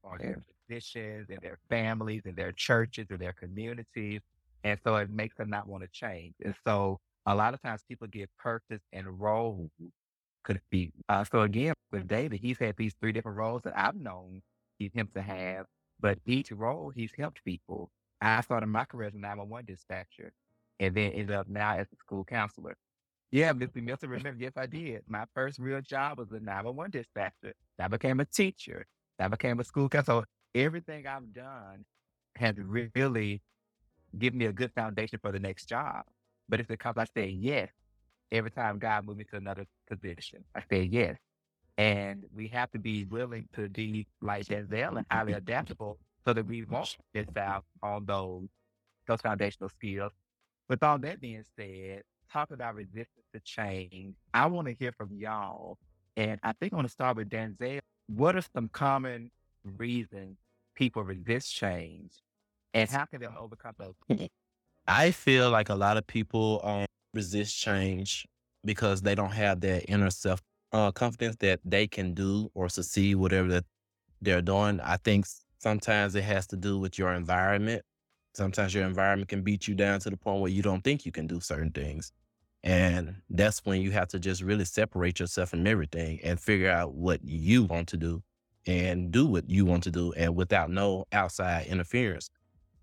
[0.02, 4.22] or their positions and their families and their churches or their communities.
[4.64, 6.34] And so it makes them not want to change.
[6.44, 9.70] And so a lot of times people get purpose and role
[10.44, 10.94] confused.
[11.10, 14.42] Uh, so again, with David, he's had these three different roles that I've known
[14.80, 15.66] him to have,
[16.00, 17.90] but each role he's helped people.
[18.22, 20.34] I started my career as a 911 dispatcher
[20.80, 22.76] and then ended up now as a school counselor.
[23.32, 23.82] Yeah, Mr.
[23.84, 25.04] Milton, remember, yes, I did.
[25.08, 27.54] My first real job was a 911 dispatcher.
[27.80, 28.86] I became a teacher.
[29.20, 30.26] I became a school counselor.
[30.56, 31.86] Everything I've done
[32.38, 33.42] has really
[34.18, 36.04] given me a good foundation for the next job.
[36.48, 37.70] But it's because I said yes
[38.32, 40.44] every time God moved me to another position.
[40.56, 41.18] I said yes.
[41.78, 45.38] And we have to be willing to be like Denzel and highly mm-hmm.
[45.40, 48.48] adaptable so that we won't miss out on those
[49.08, 50.12] those foundational skills.
[50.70, 54.16] With all that being said, talk about resistance to change.
[54.34, 55.78] I want to hear from y'all.
[56.18, 57.82] And I think I want to start with Denzel.
[58.08, 59.30] What are some common
[59.78, 60.38] reasons
[60.76, 62.12] people resist change?
[62.74, 64.30] And how can they overcome those?
[64.88, 68.28] I feel like a lot of people um, resist change
[68.64, 73.16] because they don't have that inner self uh, confidence that they can do or succeed
[73.16, 73.66] whatever that
[74.22, 74.80] they're doing.
[74.82, 75.26] I think
[75.60, 77.82] sometimes it has to do with your environment.
[78.36, 81.12] Sometimes your environment can beat you down to the point where you don't think you
[81.12, 82.12] can do certain things.
[82.64, 86.94] And that's when you have to just really separate yourself from everything and figure out
[86.94, 88.24] what you want to do
[88.66, 92.30] and do what you want to do and without no outside interference.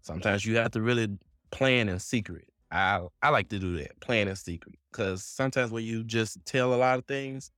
[0.00, 1.08] Sometimes you have to really
[1.50, 2.48] plan in secret.
[2.70, 6.74] I I like to do that, plan in secret, because sometimes when you just tell
[6.74, 7.50] a lot of things,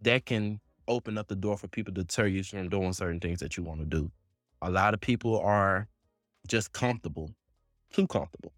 [0.00, 3.40] that can open up the door for people to deter you from doing certain things
[3.40, 4.10] that you want to do.
[4.62, 5.88] A lot of people are
[6.48, 7.30] just comfortable,
[7.92, 8.52] too comfortable,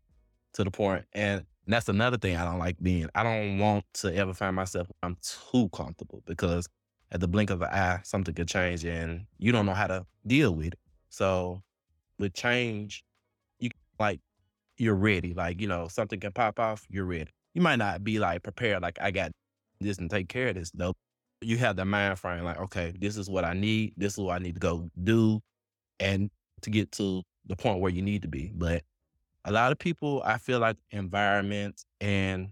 [0.52, 3.08] to the point, and that's another thing I don't like being.
[3.14, 6.68] I don't want to ever find myself I'm too comfortable because
[7.10, 10.06] at the blink of an eye, something could change, and you don't know how to
[10.26, 10.78] deal with it.
[11.08, 11.62] So
[12.18, 13.04] with change,
[13.58, 14.20] you like
[14.76, 15.34] you're ready.
[15.34, 17.30] Like, you know, something can pop off, you're ready.
[17.54, 19.32] You might not be like prepared, like I got
[19.80, 20.94] this and take care of this though.
[21.40, 24.40] You have the mind frame, like, okay, this is what I need, this is what
[24.40, 25.40] I need to go do,
[26.00, 26.30] and
[26.62, 28.52] to get to the point where you need to be.
[28.54, 28.82] But
[29.44, 32.50] a lot of people, I feel like environment and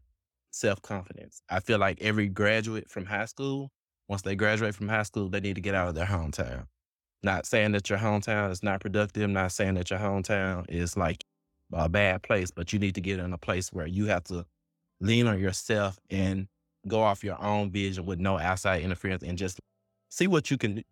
[0.51, 1.43] self confidence.
[1.51, 3.71] I feel like every graduate from high school,
[4.09, 6.67] once they graduate from high school, they need to get out of their hometown.
[7.23, 11.25] Not saying that your hometown is not productive, not saying that your hometown is like
[11.73, 14.47] a bad place, but you need to get in a place where you have to
[15.01, 16.47] lean on yourself and
[16.87, 19.61] go off your own vision with no outside interference and just
[20.09, 20.83] see what you can do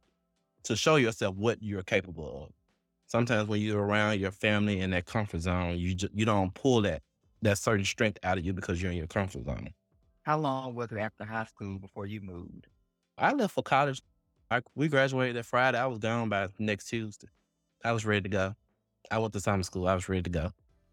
[0.64, 2.53] to show yourself what you're capable of.
[3.07, 7.03] Sometimes when you're around your family in that comfort zone, you you don't pull that
[7.42, 9.68] that certain strength out of you because you're in your comfort zone.
[10.22, 12.66] How long was it after high school before you moved?
[13.16, 14.03] I left for college.
[14.50, 15.79] I, we graduated that Friday.
[15.79, 17.29] I was gone by next Tuesday.
[17.85, 18.55] I was ready to go.
[19.11, 19.87] I went to summer school.
[19.87, 20.50] I was ready to go.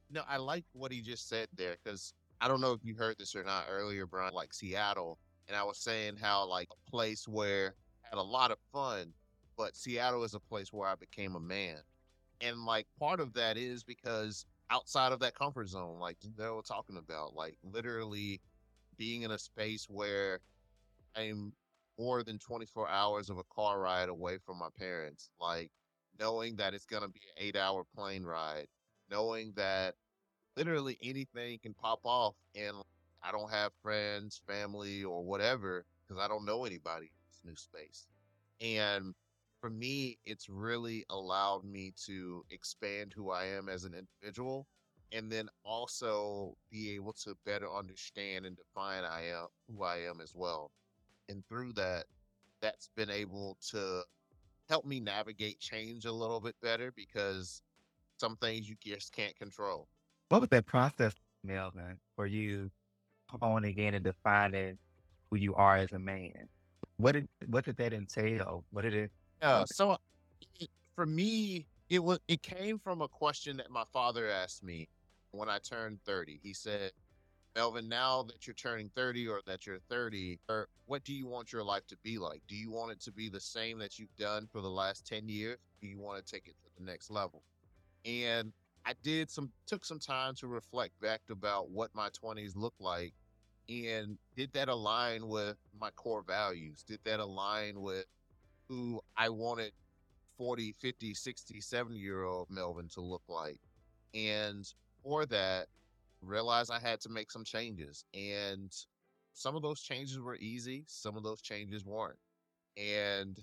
[0.10, 3.18] No, I like what he just said there because I don't know if you heard
[3.18, 4.34] this or not earlier, Brian.
[4.34, 8.52] Like Seattle, and I was saying how like a place where I had a lot
[8.52, 9.14] of fun,
[9.58, 11.78] but Seattle is a place where I became a man.
[12.42, 16.62] And like part of that is because outside of that comfort zone, like they were
[16.62, 18.42] talking about, like literally
[18.98, 20.40] being in a space where
[21.16, 21.54] I'm
[22.02, 25.70] more than 24 hours of a car ride away from my parents, like
[26.20, 28.66] knowing that it's going to be an eight hour plane ride,
[29.10, 29.94] knowing that
[30.58, 32.76] literally anything can pop off and
[33.24, 37.56] I don't have friends, family, or whatever because I don't know anybody in this new
[37.56, 38.08] space.
[38.60, 39.14] And
[39.60, 44.66] for me, it's really allowed me to expand who I am as an individual
[45.12, 50.20] and then also be able to better understand and define I am who I am
[50.20, 50.72] as well.
[51.32, 52.06] And through that,
[52.62, 54.04] that's been able to
[54.70, 57.62] help me navigate change a little bit better because
[58.20, 59.88] some things you just can't control.
[60.30, 61.14] What was that process,
[61.44, 62.70] Melvin, for you
[63.30, 64.78] honing in and defining
[65.30, 66.48] who you are as a man?
[66.98, 68.64] What did what did that entail?
[68.72, 69.12] What did it?
[69.42, 69.64] Yeah.
[69.66, 69.98] So uh,
[70.60, 74.88] it, for me, it was it came from a question that my father asked me
[75.32, 76.40] when I turned 30.
[76.44, 76.92] He said,
[77.56, 81.52] Melvin, now that you're turning 30 or that you're 30, or what do you want
[81.52, 82.42] your life to be like?
[82.48, 85.28] Do you want it to be the same that you've done for the last 10
[85.28, 85.58] years?
[85.82, 87.44] Do you want to take it to the next level?
[88.06, 88.54] And
[88.86, 93.14] I did some took some time to reflect back about what my 20s looked like
[93.70, 96.84] and did that align with my core values?
[96.84, 98.06] Did that align with
[98.68, 99.72] who I wanted
[100.38, 103.60] 40, 50, 60, 70 year old Melvin to look like?
[104.14, 104.68] And
[105.04, 105.68] for that,
[106.22, 108.06] realized I had to make some changes.
[108.14, 108.72] And
[109.34, 112.20] some of those changes were easy, some of those changes weren't.
[112.78, 113.38] And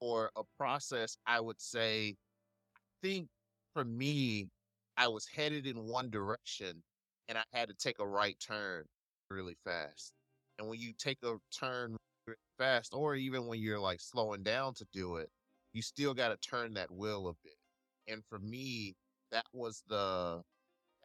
[0.00, 2.16] for a process, I would say,
[2.76, 3.28] I think
[3.74, 4.48] for me,
[4.96, 6.82] I was headed in one direction
[7.28, 8.84] and I had to take a right turn
[9.30, 10.12] really fast.
[10.58, 11.96] And when you take a turn
[12.58, 15.30] fast, or even when you're like slowing down to do it,
[15.72, 17.56] you still got to turn that wheel a bit.
[18.08, 18.94] And for me,
[19.30, 20.42] that was the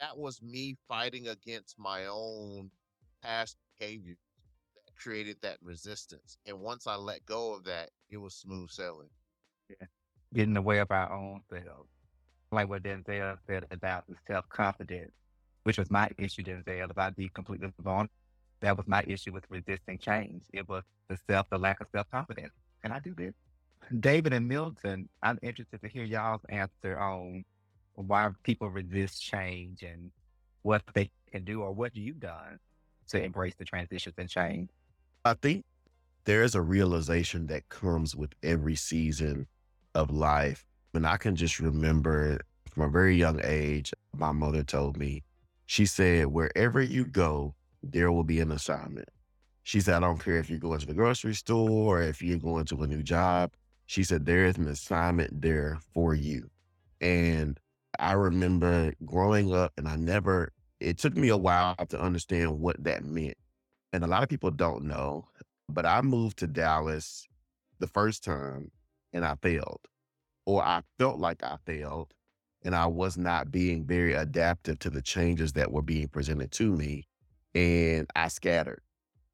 [0.00, 2.70] that was me fighting against my own
[3.22, 4.16] past behavior
[4.74, 6.38] that created that resistance.
[6.46, 9.08] And once I let go of that, it was smooth sailing.
[9.68, 9.86] Yeah.
[10.34, 11.86] Getting away of our own self.
[12.50, 15.12] Like what Denzel said about the self confidence,
[15.64, 18.12] which was my issue, Denzel, if I be completely vulnerable.
[18.60, 20.42] That was my issue with resisting change.
[20.52, 22.52] It was the self, the lack of self confidence.
[22.82, 23.34] Can I do this?
[24.00, 27.44] David and Milton, I'm interested to hear y'all's answer on
[28.06, 30.10] why people resist change and
[30.62, 32.58] what they can do or what you've done
[33.08, 34.70] to embrace the transitions and change.
[35.24, 35.64] I think
[36.24, 39.46] there is a realization that comes with every season
[39.94, 40.66] of life.
[40.94, 45.22] And I can just remember from a very young age, my mother told me,
[45.66, 49.08] she said, wherever you go, there will be an assignment.
[49.62, 52.38] She said, I don't care if you go into the grocery store or if you're
[52.38, 53.52] going to a new job.
[53.86, 56.50] She said, there is an assignment there for you.
[57.00, 57.58] And
[57.98, 62.82] I remember growing up and I never, it took me a while to understand what
[62.84, 63.36] that meant.
[63.92, 65.26] And a lot of people don't know,
[65.68, 67.26] but I moved to Dallas
[67.80, 68.70] the first time
[69.12, 69.80] and I failed,
[70.46, 72.12] or I felt like I failed,
[72.62, 76.70] and I was not being very adaptive to the changes that were being presented to
[76.70, 77.08] me.
[77.54, 78.82] And I scattered.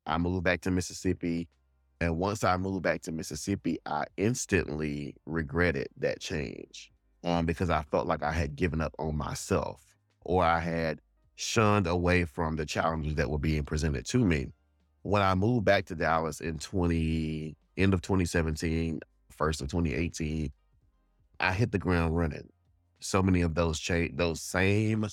[0.06, 1.48] I moved back to Mississippi.
[2.00, 6.93] And once I moved back to Mississippi, I instantly regretted that change
[7.24, 9.82] um, because I felt like I had given up on myself
[10.24, 11.00] or I had
[11.36, 14.48] shunned away from the challenges that were being presented to me.
[15.02, 20.52] When I moved back to Dallas in 20, end of 2017, first of 2018,
[21.40, 22.48] I hit the ground running.
[23.00, 25.06] So many of those cha- those same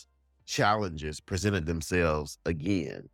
[0.46, 3.10] challenges presented themselves again.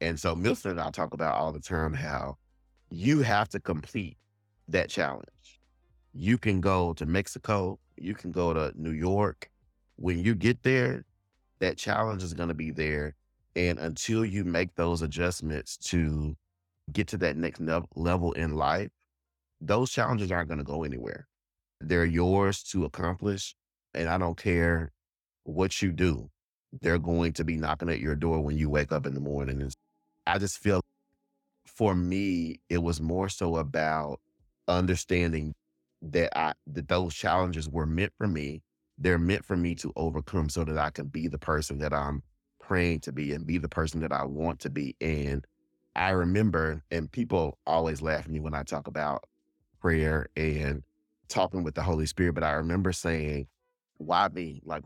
[0.00, 2.36] And so Milton and I talk about all the time how
[2.90, 4.16] you have to complete
[4.68, 5.60] that challenge.
[6.12, 9.50] You can go to Mexico, you can go to New York.
[9.96, 11.04] When you get there,
[11.60, 13.14] that challenge is going to be there.
[13.56, 16.36] And until you make those adjustments to
[16.92, 17.60] get to that next
[17.94, 18.90] level in life,
[19.60, 21.26] those challenges aren't going to go anywhere.
[21.80, 23.54] They're yours to accomplish.
[23.94, 24.92] And I don't care
[25.44, 26.30] what you do,
[26.82, 29.62] they're going to be knocking at your door when you wake up in the morning.
[29.62, 29.74] And
[30.26, 30.82] I just feel
[31.64, 34.20] for me, it was more so about
[34.66, 35.54] understanding
[36.02, 38.62] that I that those challenges were meant for me.
[38.98, 42.22] They're meant for me to overcome so that I can be the person that I'm
[42.60, 44.96] praying to be and be the person that I want to be.
[45.00, 45.44] And
[45.96, 49.24] I remember, and people always laugh at me when I talk about
[49.80, 50.82] prayer and
[51.28, 53.46] talking with the Holy Spirit, but I remember saying,
[53.98, 54.60] why me?
[54.64, 54.82] Like,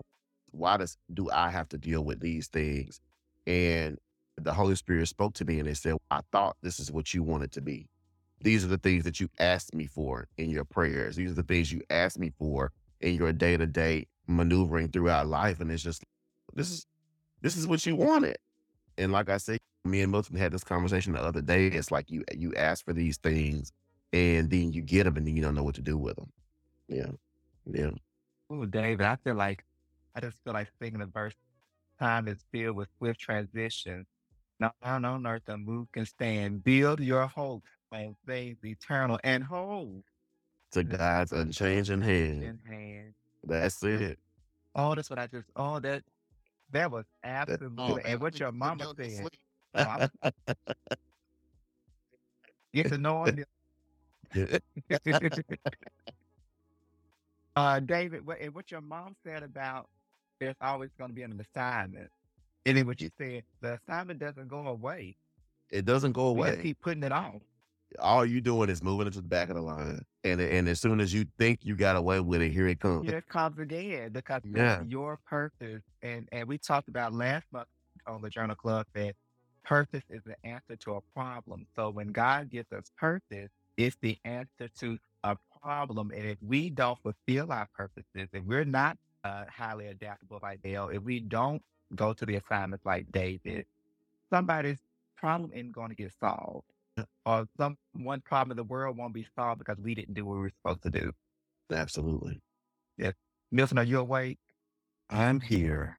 [0.51, 3.01] why does do I have to deal with these things?
[3.47, 3.99] And
[4.37, 7.23] the Holy Spirit spoke to me and they said, I thought this is what you
[7.23, 7.89] wanted to be.
[8.43, 11.17] These are the things that you asked me for in your prayers.
[11.17, 15.29] These are the things you asked me for in your day to day maneuvering throughout
[15.29, 15.61] life.
[15.61, 16.05] And it's just,
[16.55, 16.87] this is,
[17.41, 18.37] this is what you wanted.
[18.99, 21.69] And like I said, me and Milton had this conversation the other day.
[21.69, 23.73] It's like you, you ask for these things
[24.13, 26.31] and then you get them and then you don't know what to do with them.
[26.89, 27.11] Yeah.
[27.67, 27.91] Yeah.
[28.51, 29.65] Oh, David, I feel like
[30.15, 31.35] I just feel like singing the verse.
[31.99, 34.05] Time is filled with swift transition.
[34.59, 36.65] Now on earth, the move can stand.
[36.65, 40.03] Build your hope and things eternal and hold
[40.73, 42.59] To God's unchanging hand.
[42.69, 43.15] hand.
[43.45, 44.19] That's it.
[44.75, 45.47] Oh, that's what I just.
[45.57, 46.03] Oh, that
[46.73, 48.03] that was Oh, absolutely.
[48.05, 49.29] And what your mama said.
[49.75, 50.09] Oh,
[52.75, 53.45] get to know him.
[57.57, 59.87] uh, David, what, what your mom said about
[60.41, 62.11] there's always going to be an assignment.
[62.67, 65.17] And then what you said, the assignment doesn't go away.
[65.71, 66.63] It doesn't go We just away.
[66.63, 67.35] keep putting it off.
[67.99, 70.05] All you doing is moving it to the back of the line.
[70.25, 73.09] And and as soon as you think you got away with it, here it comes.
[73.09, 74.83] Here comes again because Yeah.
[74.87, 75.83] your purpose.
[76.03, 77.69] And and we talked about last month
[78.07, 79.15] on the Journal Club that
[79.65, 81.67] purpose is the answer to a problem.
[81.77, 86.11] So when God gives us purpose, it's the answer to a problem.
[86.15, 90.89] And if we don't fulfill our purposes, if we're not uh, highly adaptable like Dale,
[90.89, 91.63] if we don't
[91.95, 93.67] go to the assignments like David,
[94.31, 94.79] somebody's
[95.17, 96.65] problem isn't going to get solved.
[97.27, 97.33] Yeah.
[97.33, 100.35] Or some one problem in the world won't be solved because we didn't do what
[100.35, 101.13] we were supposed to do.
[101.73, 102.41] Absolutely.
[102.99, 103.13] Yeah.
[103.51, 104.39] Milton, are you awake?
[105.11, 105.99] I'm here.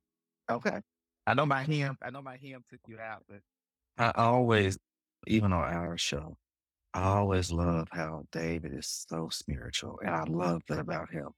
[0.50, 0.82] Okay.
[1.26, 1.98] I know my hymn.
[2.02, 3.40] I know my hymn took you out, but
[3.98, 4.78] I always,
[5.28, 6.38] even on our show,
[6.94, 11.30] I always love how David is so spiritual, and I love that about him.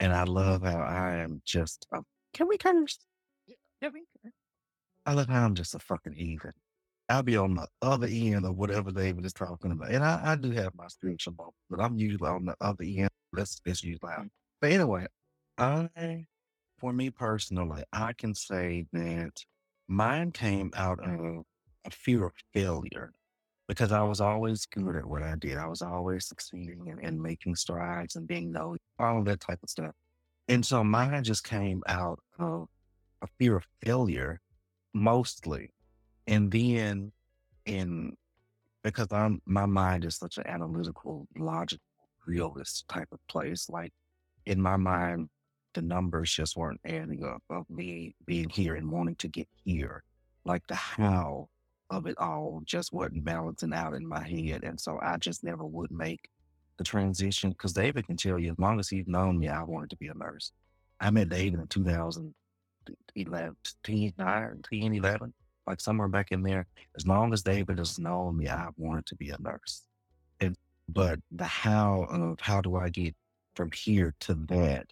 [0.00, 1.86] And I love how I am just.
[1.92, 2.00] A,
[2.34, 2.98] can we curse?
[3.46, 4.32] yeah, we can.
[5.06, 6.52] I love how I'm just a fucking heathen.
[7.08, 10.36] I'll be on the other end of whatever David is talking about, and I, I
[10.36, 13.10] do have my spiritual moments, but I'm usually on the other end.
[13.32, 14.28] Let's let's use loud.
[14.60, 15.06] But anyway,
[15.58, 16.26] I,
[16.78, 19.32] for me personally, I can say that
[19.88, 21.44] mine came out of
[21.84, 23.12] a fear of failure
[23.68, 25.56] because I was always good at what I did.
[25.56, 29.60] I was always succeeding and, and making strides and being known, all of that type
[29.62, 29.94] of stuff.
[30.48, 32.68] And so mine just came out of
[33.22, 34.40] a fear of failure
[34.92, 35.70] mostly.
[36.26, 37.12] And then
[37.66, 38.16] in
[38.82, 41.82] because I'm my mind is such an analytical, logical,
[42.26, 43.68] realist type of place.
[43.68, 43.92] Like
[44.46, 45.28] in my mind,
[45.74, 50.02] the numbers just weren't adding up of me being here and wanting to get here.
[50.44, 51.48] Like the how
[51.90, 54.64] of it all just wasn't balancing out in my head.
[54.64, 56.28] And so I just never would make
[56.78, 59.90] the transition because David can tell you, as long as he's known me, I wanted
[59.90, 60.52] to be a nurse.
[61.00, 65.34] I met David in 2011, 10, 9, 10, 11,
[65.66, 66.66] like somewhere back in there.
[66.96, 69.82] As long as David has known me, I wanted to be a nurse.
[70.40, 70.56] And
[70.88, 73.14] but the how of how do I get
[73.54, 74.86] from here to that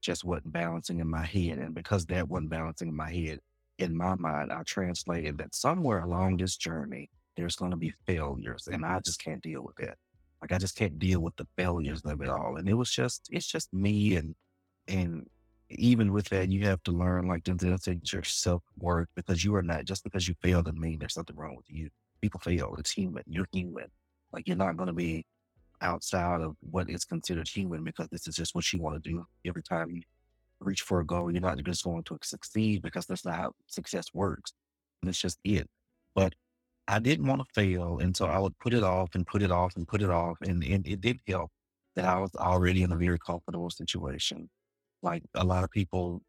[0.00, 1.58] just wasn't balancing in my head.
[1.58, 3.40] And because that wasn't balancing in my head,
[3.78, 8.68] in my mind, I translated that somewhere along this journey, there's going to be failures,
[8.70, 9.96] and I just can't deal with that.
[10.40, 12.56] Like I just can't deal with the failures of it all.
[12.58, 14.34] And it was just, it's just me, and
[14.86, 15.26] and
[15.70, 19.54] even with that, you have to learn like to take your self worth because you
[19.54, 21.88] are not just because you failed doesn't mean there's something wrong with you.
[22.20, 22.74] People fail.
[22.78, 23.22] It's human.
[23.26, 23.86] You're human.
[24.32, 25.24] Like you're not going to be
[25.80, 29.24] outside of what is considered human because this is just what you want to do
[29.44, 30.02] every time you
[30.60, 31.30] reach for a goal.
[31.30, 34.52] You're not just going to succeed because that's not how success works.
[35.02, 35.68] And it's just it.
[36.14, 36.34] But
[36.88, 37.98] I didn't want to fail.
[37.98, 40.38] And so I would put it off and put it off and put it off.
[40.42, 41.50] And, and it did help
[41.96, 44.48] that I was already in a very comfortable situation.
[45.04, 46.22] Like a lot of people,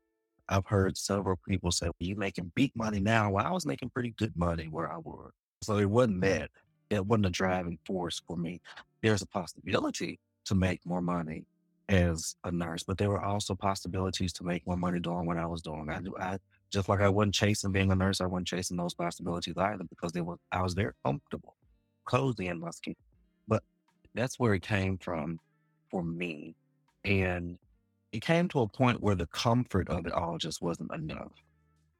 [0.49, 3.31] I've heard several people say, well, you making big money now.
[3.31, 5.31] Well, I was making pretty good money where I was.
[5.63, 6.39] So it wasn't mm-hmm.
[6.39, 6.51] that.
[6.89, 8.61] It wasn't a driving force for me.
[9.01, 11.45] There's a possibility to make more money
[11.89, 15.45] as a nurse, but there were also possibilities to make more money doing what I
[15.45, 15.89] was doing.
[15.89, 16.37] I, I
[16.71, 20.11] just like I wasn't chasing being a nurse, I wasn't chasing those possibilities either because
[20.11, 21.55] they were I was very comfortable,
[22.05, 22.97] cozy and musky.
[23.47, 23.63] But
[24.13, 25.39] that's where it came from
[25.89, 26.55] for me.
[27.03, 27.57] And
[28.15, 31.33] it came to a point where the comfort of it all just wasn't enough.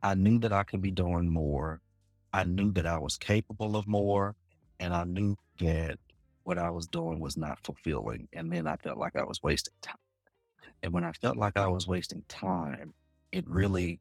[0.02, 1.82] I knew that I could be doing more.
[2.32, 4.34] I knew that I was capable of more.
[4.80, 6.00] And I knew that
[6.44, 8.30] what I was doing was not fulfilling.
[8.32, 9.98] And then I felt like I was wasting time.
[10.84, 12.94] And when I felt like I was wasting time,
[13.34, 14.00] it really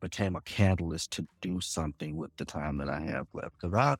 [0.00, 3.54] became a catalyst to do something with the time that I have left.
[3.58, 3.96] Because I,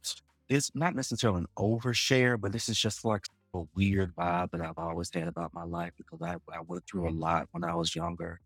[0.51, 4.79] it's not necessarily an overshare, but this is just like a weird vibe that I've
[4.79, 7.95] always had about my life because I, I went through a lot when I was
[7.95, 8.41] younger,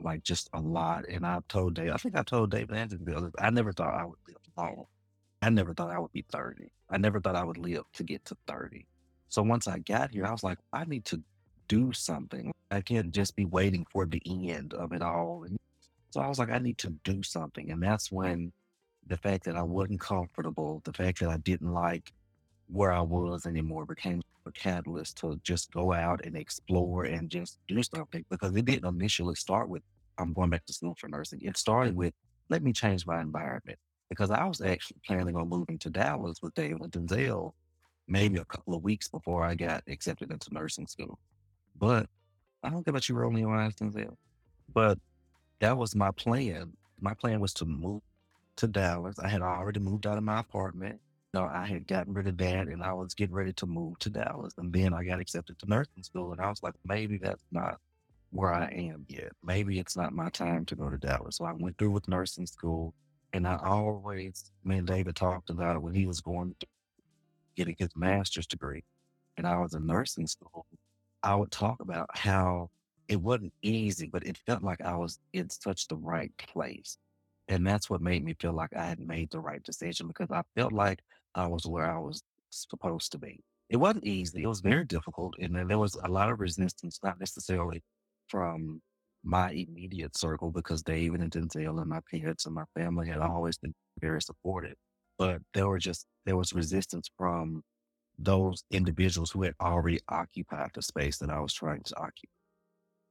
[0.00, 1.04] like just a lot.
[1.08, 4.18] And I've told Dave, I think I told David other, I never thought I would
[4.28, 4.84] live long.
[5.42, 6.70] I never thought I would be 30.
[6.90, 8.86] I never thought I would live to get to 30.
[9.28, 11.22] So once I got here, I was like, I need to
[11.66, 12.52] do something.
[12.70, 15.44] I can't just be waiting for the end of it all.
[15.44, 15.58] And
[16.10, 17.70] so I was like, I need to do something.
[17.70, 18.52] And that's when
[19.06, 22.12] the fact that I wasn't comfortable, the fact that I didn't like
[22.68, 27.58] where I was anymore became a catalyst to just go out and explore and just
[27.68, 29.82] do something because it didn't initially start with,
[30.18, 31.40] I'm going back to school for nursing.
[31.42, 32.14] It started with,
[32.48, 33.78] let me change my environment
[34.08, 37.52] because I was actually planning on moving to Dallas with David and Denzel
[38.08, 41.18] maybe a couple of weeks before I got accepted into nursing school.
[41.78, 42.06] But
[42.62, 44.16] I don't care about you, Romeo and Denzel.
[44.72, 44.98] But
[45.60, 46.72] that was my plan.
[47.00, 48.02] My plan was to move
[48.56, 49.18] to Dallas.
[49.18, 51.00] I had already moved out of my apartment.
[51.34, 54.10] Know, I had gotten rid of that and I was getting ready to move to
[54.10, 54.52] Dallas.
[54.58, 56.32] And then I got accepted to nursing school.
[56.32, 57.78] And I was like, maybe that's not
[58.30, 59.32] where I am yet.
[59.42, 61.36] Maybe it's not my time to go to Dallas.
[61.36, 62.94] So I went through with nursing school.
[63.32, 66.66] And I always, me and David talked about it when he was going to
[67.56, 68.84] getting his master's degree
[69.36, 70.66] and I was in nursing school.
[71.22, 72.70] I would talk about how
[73.08, 76.98] it wasn't easy, but it felt like I was in such the right place.
[77.48, 80.42] And that's what made me feel like I had made the right decision because I
[80.54, 81.00] felt like
[81.34, 83.40] I was where I was supposed to be.
[83.70, 84.42] It wasn't easy.
[84.42, 85.34] It was very difficult.
[85.40, 87.82] And there was a lot of resistance, not necessarily
[88.28, 88.80] from
[89.24, 93.56] my immediate circle because David and Denzel and my parents and my family had always
[93.56, 94.74] been very supportive.
[95.18, 97.62] But there were just there was resistance from
[98.18, 102.28] those individuals who had already occupied the space that I was trying to occupy.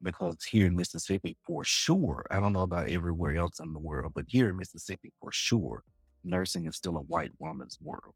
[0.04, 4.14] Because here in Mississippi, for sure, I don't know about everywhere else in the world,
[4.16, 5.84] but here in Mississippi, for sure,
[6.24, 8.14] nursing is still a white woman's world.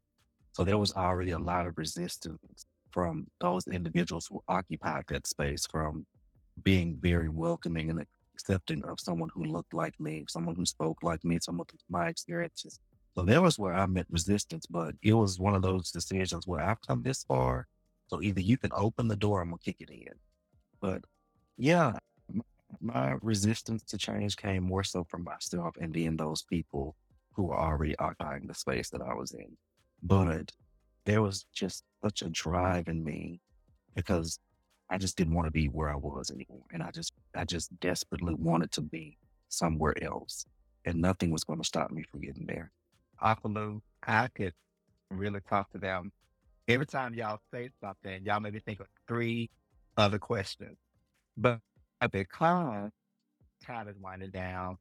[0.52, 5.66] So there was already a lot of resistance from those individuals who occupied that space
[5.66, 6.06] from
[6.62, 8.04] being very welcoming and
[8.34, 12.08] accepting of someone who looked like me, someone who spoke like me, someone with my
[12.08, 12.80] experiences.
[13.16, 16.60] So that was where I met resistance, but it was one of those decisions where
[16.60, 17.66] I've come this far.
[18.08, 20.12] So either you can open the door, I'm gonna kick it in.
[20.80, 21.02] But
[21.56, 21.94] yeah,
[22.80, 26.94] my resistance to change came more so from myself and then those people
[27.36, 29.56] who were already occupying the space that I was in.
[30.02, 30.52] But
[31.04, 33.40] there was just such a drive in me
[33.94, 34.40] because
[34.90, 36.64] I just didn't want to be where I was anymore.
[36.72, 39.18] And I just I just desperately wanted to be
[39.48, 40.46] somewhere else.
[40.84, 42.70] And nothing was going to stop me from getting there.
[43.22, 44.52] Akalu, I could
[45.10, 46.12] really talk to them.
[46.68, 49.50] Every time y'all say something, y'all make me think of three
[49.96, 50.76] other questions.
[51.36, 51.60] But
[52.12, 52.90] because
[53.64, 54.78] time is winding down,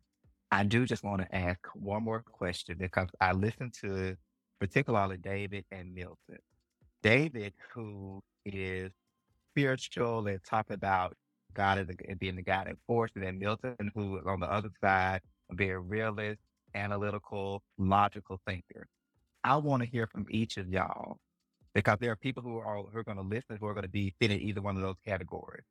[0.51, 4.15] I do just want to ask one more question because I listened to
[4.59, 6.39] particularly David and Milton.
[7.03, 8.91] David, who is
[9.51, 11.15] spiritual and talk about
[11.53, 14.69] God as a, being the guiding force, and then Milton, who is on the other
[14.81, 15.21] side,
[15.55, 16.41] being a realist,
[16.73, 18.87] analytical, logical thinker.
[19.43, 21.19] I want to hear from each of y'all
[21.73, 23.89] because there are people who are who are going to listen who are going to
[23.89, 25.63] be fit in either one of those categories.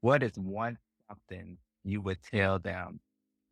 [0.00, 3.00] What is one something you would tell them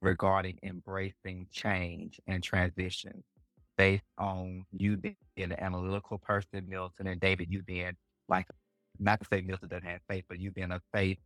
[0.03, 3.23] regarding embracing change and transition
[3.77, 7.93] based on you being an analytical person, Milton and David, you being
[8.29, 8.47] like
[8.99, 11.19] not to say Milton doesn't have faith, but you being a faith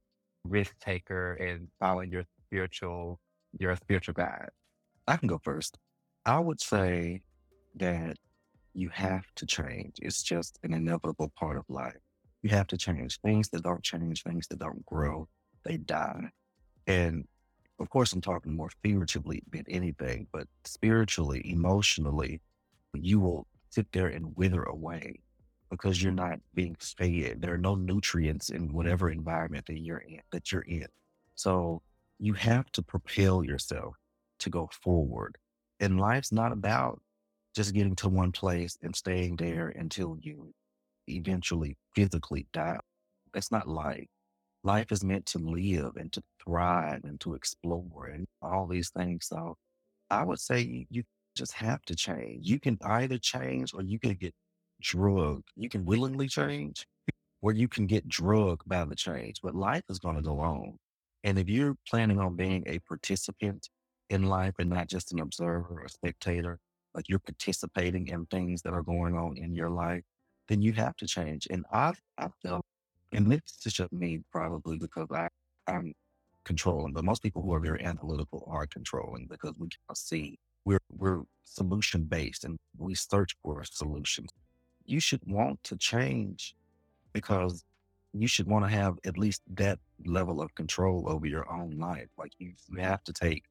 [0.45, 3.19] risk taker and following your spiritual
[3.59, 4.51] your spiritual guide.
[5.07, 5.79] I can go first.
[6.27, 7.23] I would say
[7.77, 8.17] that
[8.73, 9.97] you have to change.
[10.03, 11.99] It's just an inevitable part of life.
[12.43, 13.21] You have to change.
[13.21, 15.29] Things that don't change, things that don't grow,
[15.65, 16.31] they die.
[16.87, 17.27] And
[17.85, 22.41] of course, I'm talking more spiritually than anything, but spiritually, emotionally,
[22.95, 25.21] you will sit there and wither away
[25.71, 27.43] because you're not being fed.
[27.43, 30.23] There are no nutrients in whatever environment that you're in.
[30.33, 30.87] That you're in.
[31.35, 31.83] So
[32.19, 33.97] you have to propel yourself
[34.39, 35.37] to go forward.
[35.79, 37.03] And life's not about
[37.55, 40.55] just getting to one place and staying there until you
[41.07, 42.79] eventually physically die.
[43.35, 44.07] That's not life.
[44.65, 49.27] Life is meant to live and to thrive and to explore and all these things.
[49.27, 49.57] So
[50.11, 51.03] I would say you
[51.37, 52.49] just have to change.
[52.49, 54.35] You can either change or you can get
[54.81, 55.49] drugged.
[55.57, 56.87] You can willingly change
[57.43, 60.79] or you can get drugged by the change, but life is going to go on.
[61.25, 63.69] And if you're planning on being a participant
[64.09, 66.59] in life and not just an observer or spectator,
[66.95, 70.03] like you're participating in things that are going on in your life,
[70.49, 71.47] then you have to change.
[71.51, 72.65] And I've, I felt,
[73.15, 75.29] and this is just me probably because I,
[75.69, 75.95] I'm
[76.45, 80.81] controlling, but most people who are very analytical are controlling because we can see we're,
[80.91, 84.31] we're solution based and we search for solutions.
[84.87, 86.55] You should want to change
[87.13, 87.65] because
[88.13, 92.09] you should want to have at least that level of control over your own life.
[92.19, 93.45] Like you, you have to take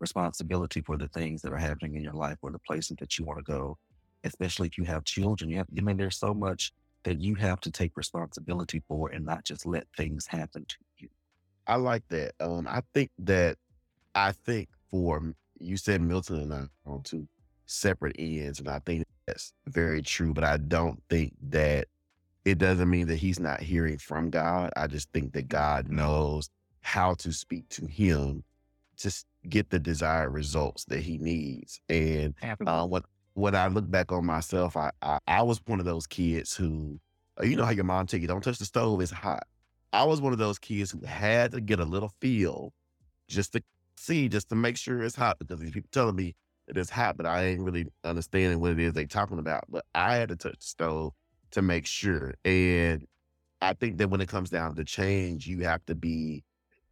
[0.00, 3.24] responsibility for the things that are happening in your life or the places that you
[3.24, 3.78] want to go.
[4.24, 5.50] especially if you have children.
[5.50, 6.72] You have, I mean, there's so much
[7.04, 11.08] that you have to take responsibility for and not just let things happen to you.
[11.66, 12.32] I like that.
[12.40, 13.56] Um, I think that
[14.14, 17.28] I think for you said Milton and I are on two
[17.66, 20.34] separate ends, and I think that's very true.
[20.34, 21.86] But I don't think that
[22.44, 24.72] it doesn't mean that he's not hearing from God.
[24.76, 26.48] I just think that God knows
[26.80, 28.42] how to speak to him
[28.98, 31.80] to get the desired results that he needs.
[31.88, 32.34] And
[32.66, 33.04] uh, what
[33.40, 37.00] when I look back on myself, I, I I was one of those kids who,
[37.40, 39.44] uh, you know how your mom tell you don't touch the stove, it's hot.
[39.92, 42.72] I was one of those kids who had to get a little feel
[43.28, 43.62] just to
[43.96, 46.34] see, just to make sure it's hot because these people telling me
[46.66, 49.64] that it is hot, but I ain't really understanding what it is they talking about.
[49.68, 51.12] But I had to touch the stove
[51.52, 52.34] to make sure.
[52.44, 53.06] And
[53.60, 56.44] I think that when it comes down to change, you have to be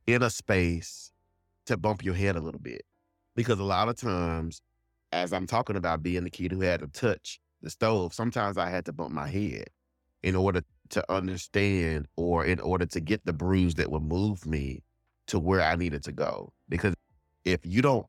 [0.07, 1.13] in a space
[1.67, 2.83] to bump your head a little bit.
[3.37, 4.61] Because a lot of times,
[5.13, 8.71] as I'm talking about being the kid who had to touch the stove, sometimes I
[8.71, 9.69] had to bump my head
[10.23, 14.83] in order to understand or in order to get the bruise that would move me
[15.27, 16.53] to where I needed to go.
[16.69, 16.95] Because
[17.45, 18.07] if you don't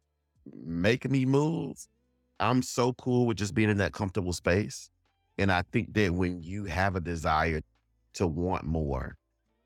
[0.65, 1.77] make me move,
[2.39, 4.89] I'm so cool with just being in that comfortable space.
[5.37, 7.61] And I think that when you have a desire
[8.13, 9.15] to want more,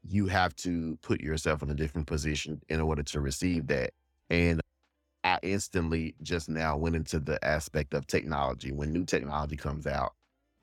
[0.07, 3.91] you have to put yourself in a different position in order to receive that.
[4.29, 4.59] And
[5.43, 8.71] instantly just now went into the aspect of technology.
[8.71, 10.13] When new technology comes out,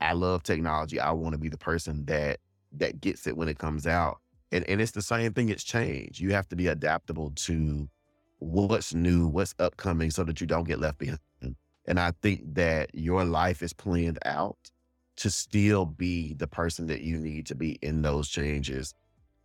[0.01, 0.99] I love technology.
[0.99, 2.39] I want to be the person that
[2.73, 4.19] that gets it when it comes out.
[4.51, 6.19] And and it's the same thing, it's change.
[6.19, 7.89] You have to be adaptable to
[8.39, 11.19] what's new, what's upcoming so that you don't get left behind.
[11.85, 14.57] And I think that your life is planned out
[15.17, 18.93] to still be the person that you need to be in those changes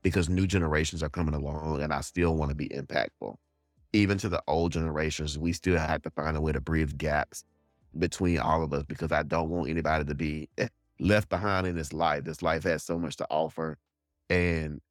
[0.03, 3.37] because new generations are coming along and I still want to be impactful.
[3.97, 7.45] Even to the old generations, we still have to find a way to bridge gaps
[7.99, 10.51] between all of us because I don't want anybody to be
[11.01, 12.25] left behind in this life.
[12.25, 13.79] This life has so much to offer.
[14.29, 14.83] And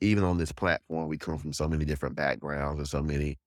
[0.00, 3.38] even on this platform, we come from so many different backgrounds and so many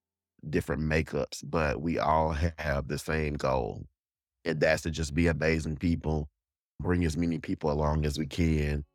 [0.48, 3.84] different makeups, but we all have the same goal.
[4.46, 6.30] And that's to just be amazing people,
[6.80, 8.86] bring as many people along as we can,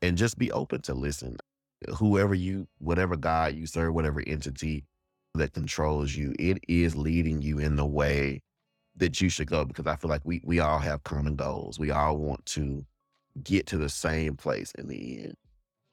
[0.00, 1.36] and just be open to listen
[1.98, 4.84] whoever you, whatever God you serve, whatever entity
[5.36, 8.42] that controls you, it is leading you in the way
[8.96, 11.78] that you should go because I feel like we we all have common goals.
[11.78, 12.84] We all want to
[13.42, 15.34] get to the same place in the end.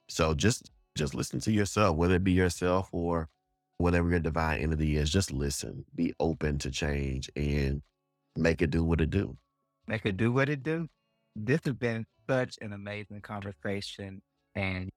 [0.09, 3.29] So just just listen to yourself, whether it be yourself or
[3.77, 5.85] whatever your divine entity is, just listen.
[5.95, 7.81] Be open to change and
[8.35, 9.35] make it do what it do.
[9.87, 10.87] Make it do what it do.
[11.35, 14.21] This has been such an amazing conversation.
[14.55, 14.89] And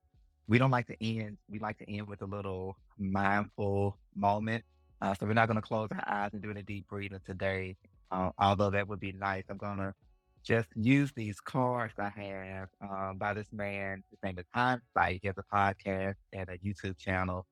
[0.47, 1.39] we don't like to end.
[1.51, 4.65] We like to end with a little mindful moment.
[5.01, 7.77] Uh, so we're not going to close our eyes and do any deep breathing today.
[8.11, 9.45] Uh, although that would be nice.
[9.49, 9.95] I'm going to
[10.43, 14.03] just use these cards I have um, by this man.
[14.11, 15.21] His name is Hindsight.
[15.21, 17.47] He has a podcast and a YouTube channel.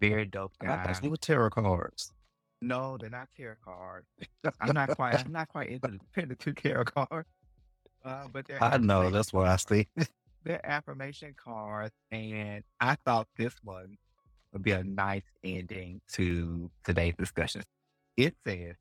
[0.00, 0.96] Very dope guy.
[1.02, 2.12] I with tarot cards.
[2.60, 4.06] No, they're not tarot cards.
[4.60, 5.20] I'm not quite.
[5.20, 7.28] I'm not quite into the, the two tarot cards.
[8.04, 9.88] Uh, but I know that's what I see
[10.44, 13.98] their affirmation cards, and I thought this one
[14.52, 17.62] would be a nice ending to today's discussion.
[18.16, 18.74] It says,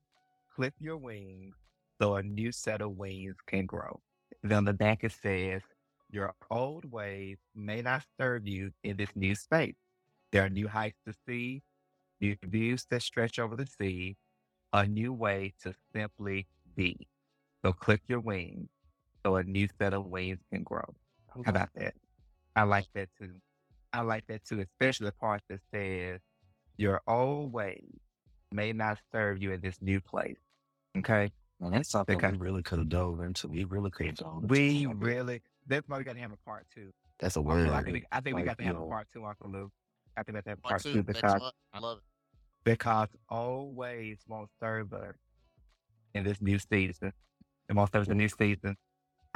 [0.56, 1.56] clip your wings
[2.02, 4.00] so a new set of wings can grow.
[4.44, 5.62] Then on the back it says,
[6.10, 9.76] your old ways may not serve you in this new space.
[10.32, 11.64] There are new heights to see,
[12.22, 14.16] new views that stretch over the sea,
[14.74, 17.08] a new way to simply be.
[17.64, 18.70] So clip your wings
[19.26, 20.96] so a new set of wings can grow.
[21.34, 21.94] How about that?
[22.56, 23.34] I like that too.
[23.94, 26.20] I like that too, especially the part that says
[26.78, 28.00] your old ways
[28.52, 30.38] may not serve you in this new place.
[30.98, 31.32] Okay.
[31.60, 33.48] And that's something because we really could have dove into.
[33.48, 34.48] We really could have dove into.
[34.48, 36.92] We really, that's why we got to have a part two.
[37.20, 37.70] That's a word.
[37.70, 39.72] I think we, I think we got to have a part two, Unkle Lew.
[40.16, 41.56] I think we got to have a part, Part two, two because, month.
[41.74, 42.04] I love it.
[42.64, 45.16] because old ways won't serve us
[46.14, 47.12] in this new season.
[47.70, 48.78] It won't serve us in the new season.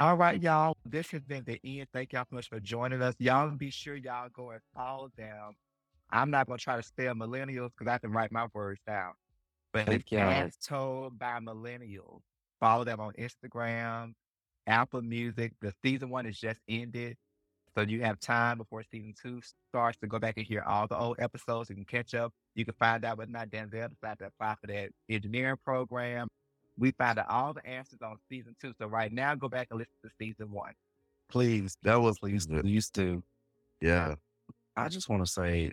[0.00, 0.76] All right, y'all.
[0.84, 1.86] This has been the end.
[1.92, 3.14] Thank y'all so much for joining us.
[3.18, 5.54] Y'all be sure y'all go and follow them.
[6.10, 9.12] I'm not gonna try to spell millennials because I can write my words down.
[9.72, 12.20] But Thank it's as told by millennials.
[12.60, 14.14] Follow them on Instagram,
[14.66, 15.52] Apple Music.
[15.60, 17.16] The season one is just ended.
[17.76, 19.40] So you have time before season two
[19.70, 21.70] starts to go back and hear all the old episodes.
[21.70, 22.32] You can catch up.
[22.54, 26.28] You can find out whether or not Denzel decided to apply for that engineering program.
[26.78, 28.72] We found out all the answers on season two.
[28.78, 30.72] So right now, go back and listen to season one.
[31.28, 32.68] Please, that was Please used, do.
[32.68, 33.22] used to.
[33.80, 34.14] Yeah.
[34.76, 35.72] I just want to say,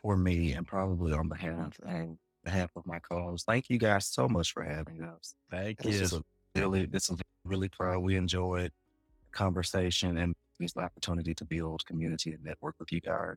[0.00, 4.28] for me, and probably on behalf and behalf of my co-hosts, thank you guys so
[4.28, 5.34] much for having us.
[5.50, 6.00] Thank This you.
[6.02, 6.22] was a
[6.54, 8.00] really, this is really proud.
[8.00, 13.00] We enjoyed the conversation and it's the opportunity to build community and network with you
[13.00, 13.36] guys.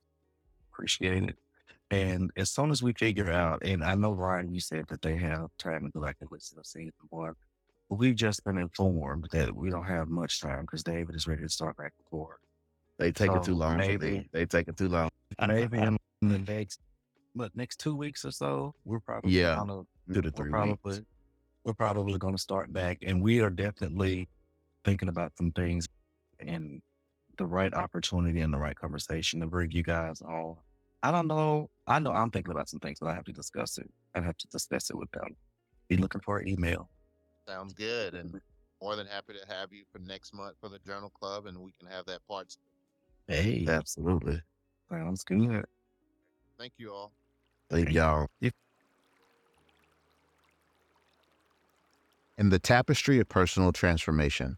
[0.72, 1.38] Appreciate it.
[1.89, 5.17] And as soon as we figure out, and I know Brian, you said that they
[5.17, 7.34] have time to go back and listen to season one,
[7.89, 11.41] but we've just been informed that we don't have much time because David is ready
[11.43, 12.38] to start back before.
[12.97, 13.78] They take it too long.
[13.78, 14.30] maybe- me.
[14.32, 15.09] They take it too long.
[15.47, 16.80] Maybe in the next,
[17.34, 19.82] but next two weeks or so, we're probably Yeah, gonna,
[20.13, 21.01] Two to we're three probably weeks.
[21.63, 24.28] we're probably going to start back, and we are definitely
[24.86, 25.88] thinking about some things
[26.39, 26.82] and
[27.38, 30.57] the right opportunity and the right conversation to bring you guys on.
[31.04, 31.70] I don't know.
[31.88, 33.89] I know I'm thinking about some things, but I have to discuss it.
[34.16, 35.36] I have to discuss it with them.
[35.89, 36.89] Be looking for an email.
[37.47, 38.14] Sounds good.
[38.14, 38.39] And
[38.82, 41.74] more than happy to have you for next month for the Journal Club, and we
[41.80, 42.56] can have that part.
[43.28, 44.41] Hey, Absolutely.
[44.89, 45.66] sounds good.
[46.58, 47.12] Thank you all.
[47.70, 48.28] Thank y'all.
[52.38, 54.58] In the tapestry of personal transformation,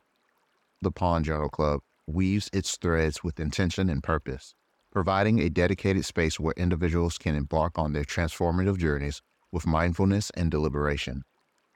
[0.81, 4.55] the Pond Journal Club weaves its threads with intention and purpose,
[4.93, 10.51] providing a dedicated space where individuals can embark on their transformative journeys with mindfulness and
[10.51, 11.23] deliberation.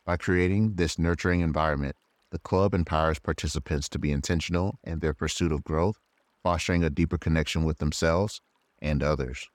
[0.05, 1.95] By creating this nurturing environment,
[2.29, 5.97] the club empowers participants to be intentional in their pursuit of growth,
[6.43, 8.39] fostering a deeper connection with themselves
[8.79, 9.49] and others.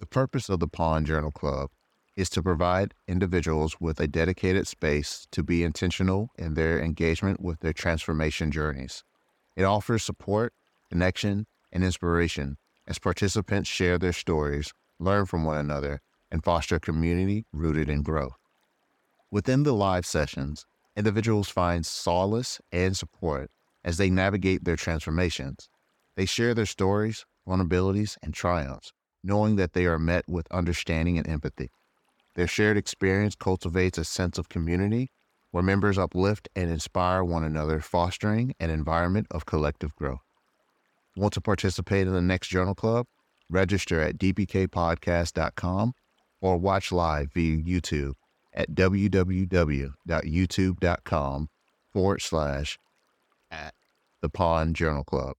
[0.00, 1.68] The purpose of the Pond Journal Club
[2.16, 7.60] is to provide individuals with a dedicated space to be intentional in their engagement with
[7.60, 9.04] their transformation journeys.
[9.54, 10.54] It offers support,
[10.88, 12.56] connection, and inspiration
[12.86, 18.02] as participants share their stories, learn from one another, and foster a community rooted in
[18.02, 18.36] growth.
[19.30, 20.66] Within the live sessions,
[20.96, 23.50] individuals find solace and support
[23.84, 25.68] as they navigate their transformations.
[26.16, 31.28] They share their stories, vulnerabilities, and triumphs, knowing that they are met with understanding and
[31.28, 31.70] empathy.
[32.34, 35.10] Their shared experience cultivates a sense of community
[35.50, 40.25] where members uplift and inspire one another, fostering an environment of collective growth.
[41.16, 43.06] Want to participate in the next Journal Club?
[43.50, 45.94] Register at dpkpodcast.com
[46.42, 48.12] or watch live via YouTube
[48.52, 51.48] at www.youtube.com
[51.92, 52.78] forward slash
[53.50, 53.74] at
[54.20, 55.36] the Pond Journal Club.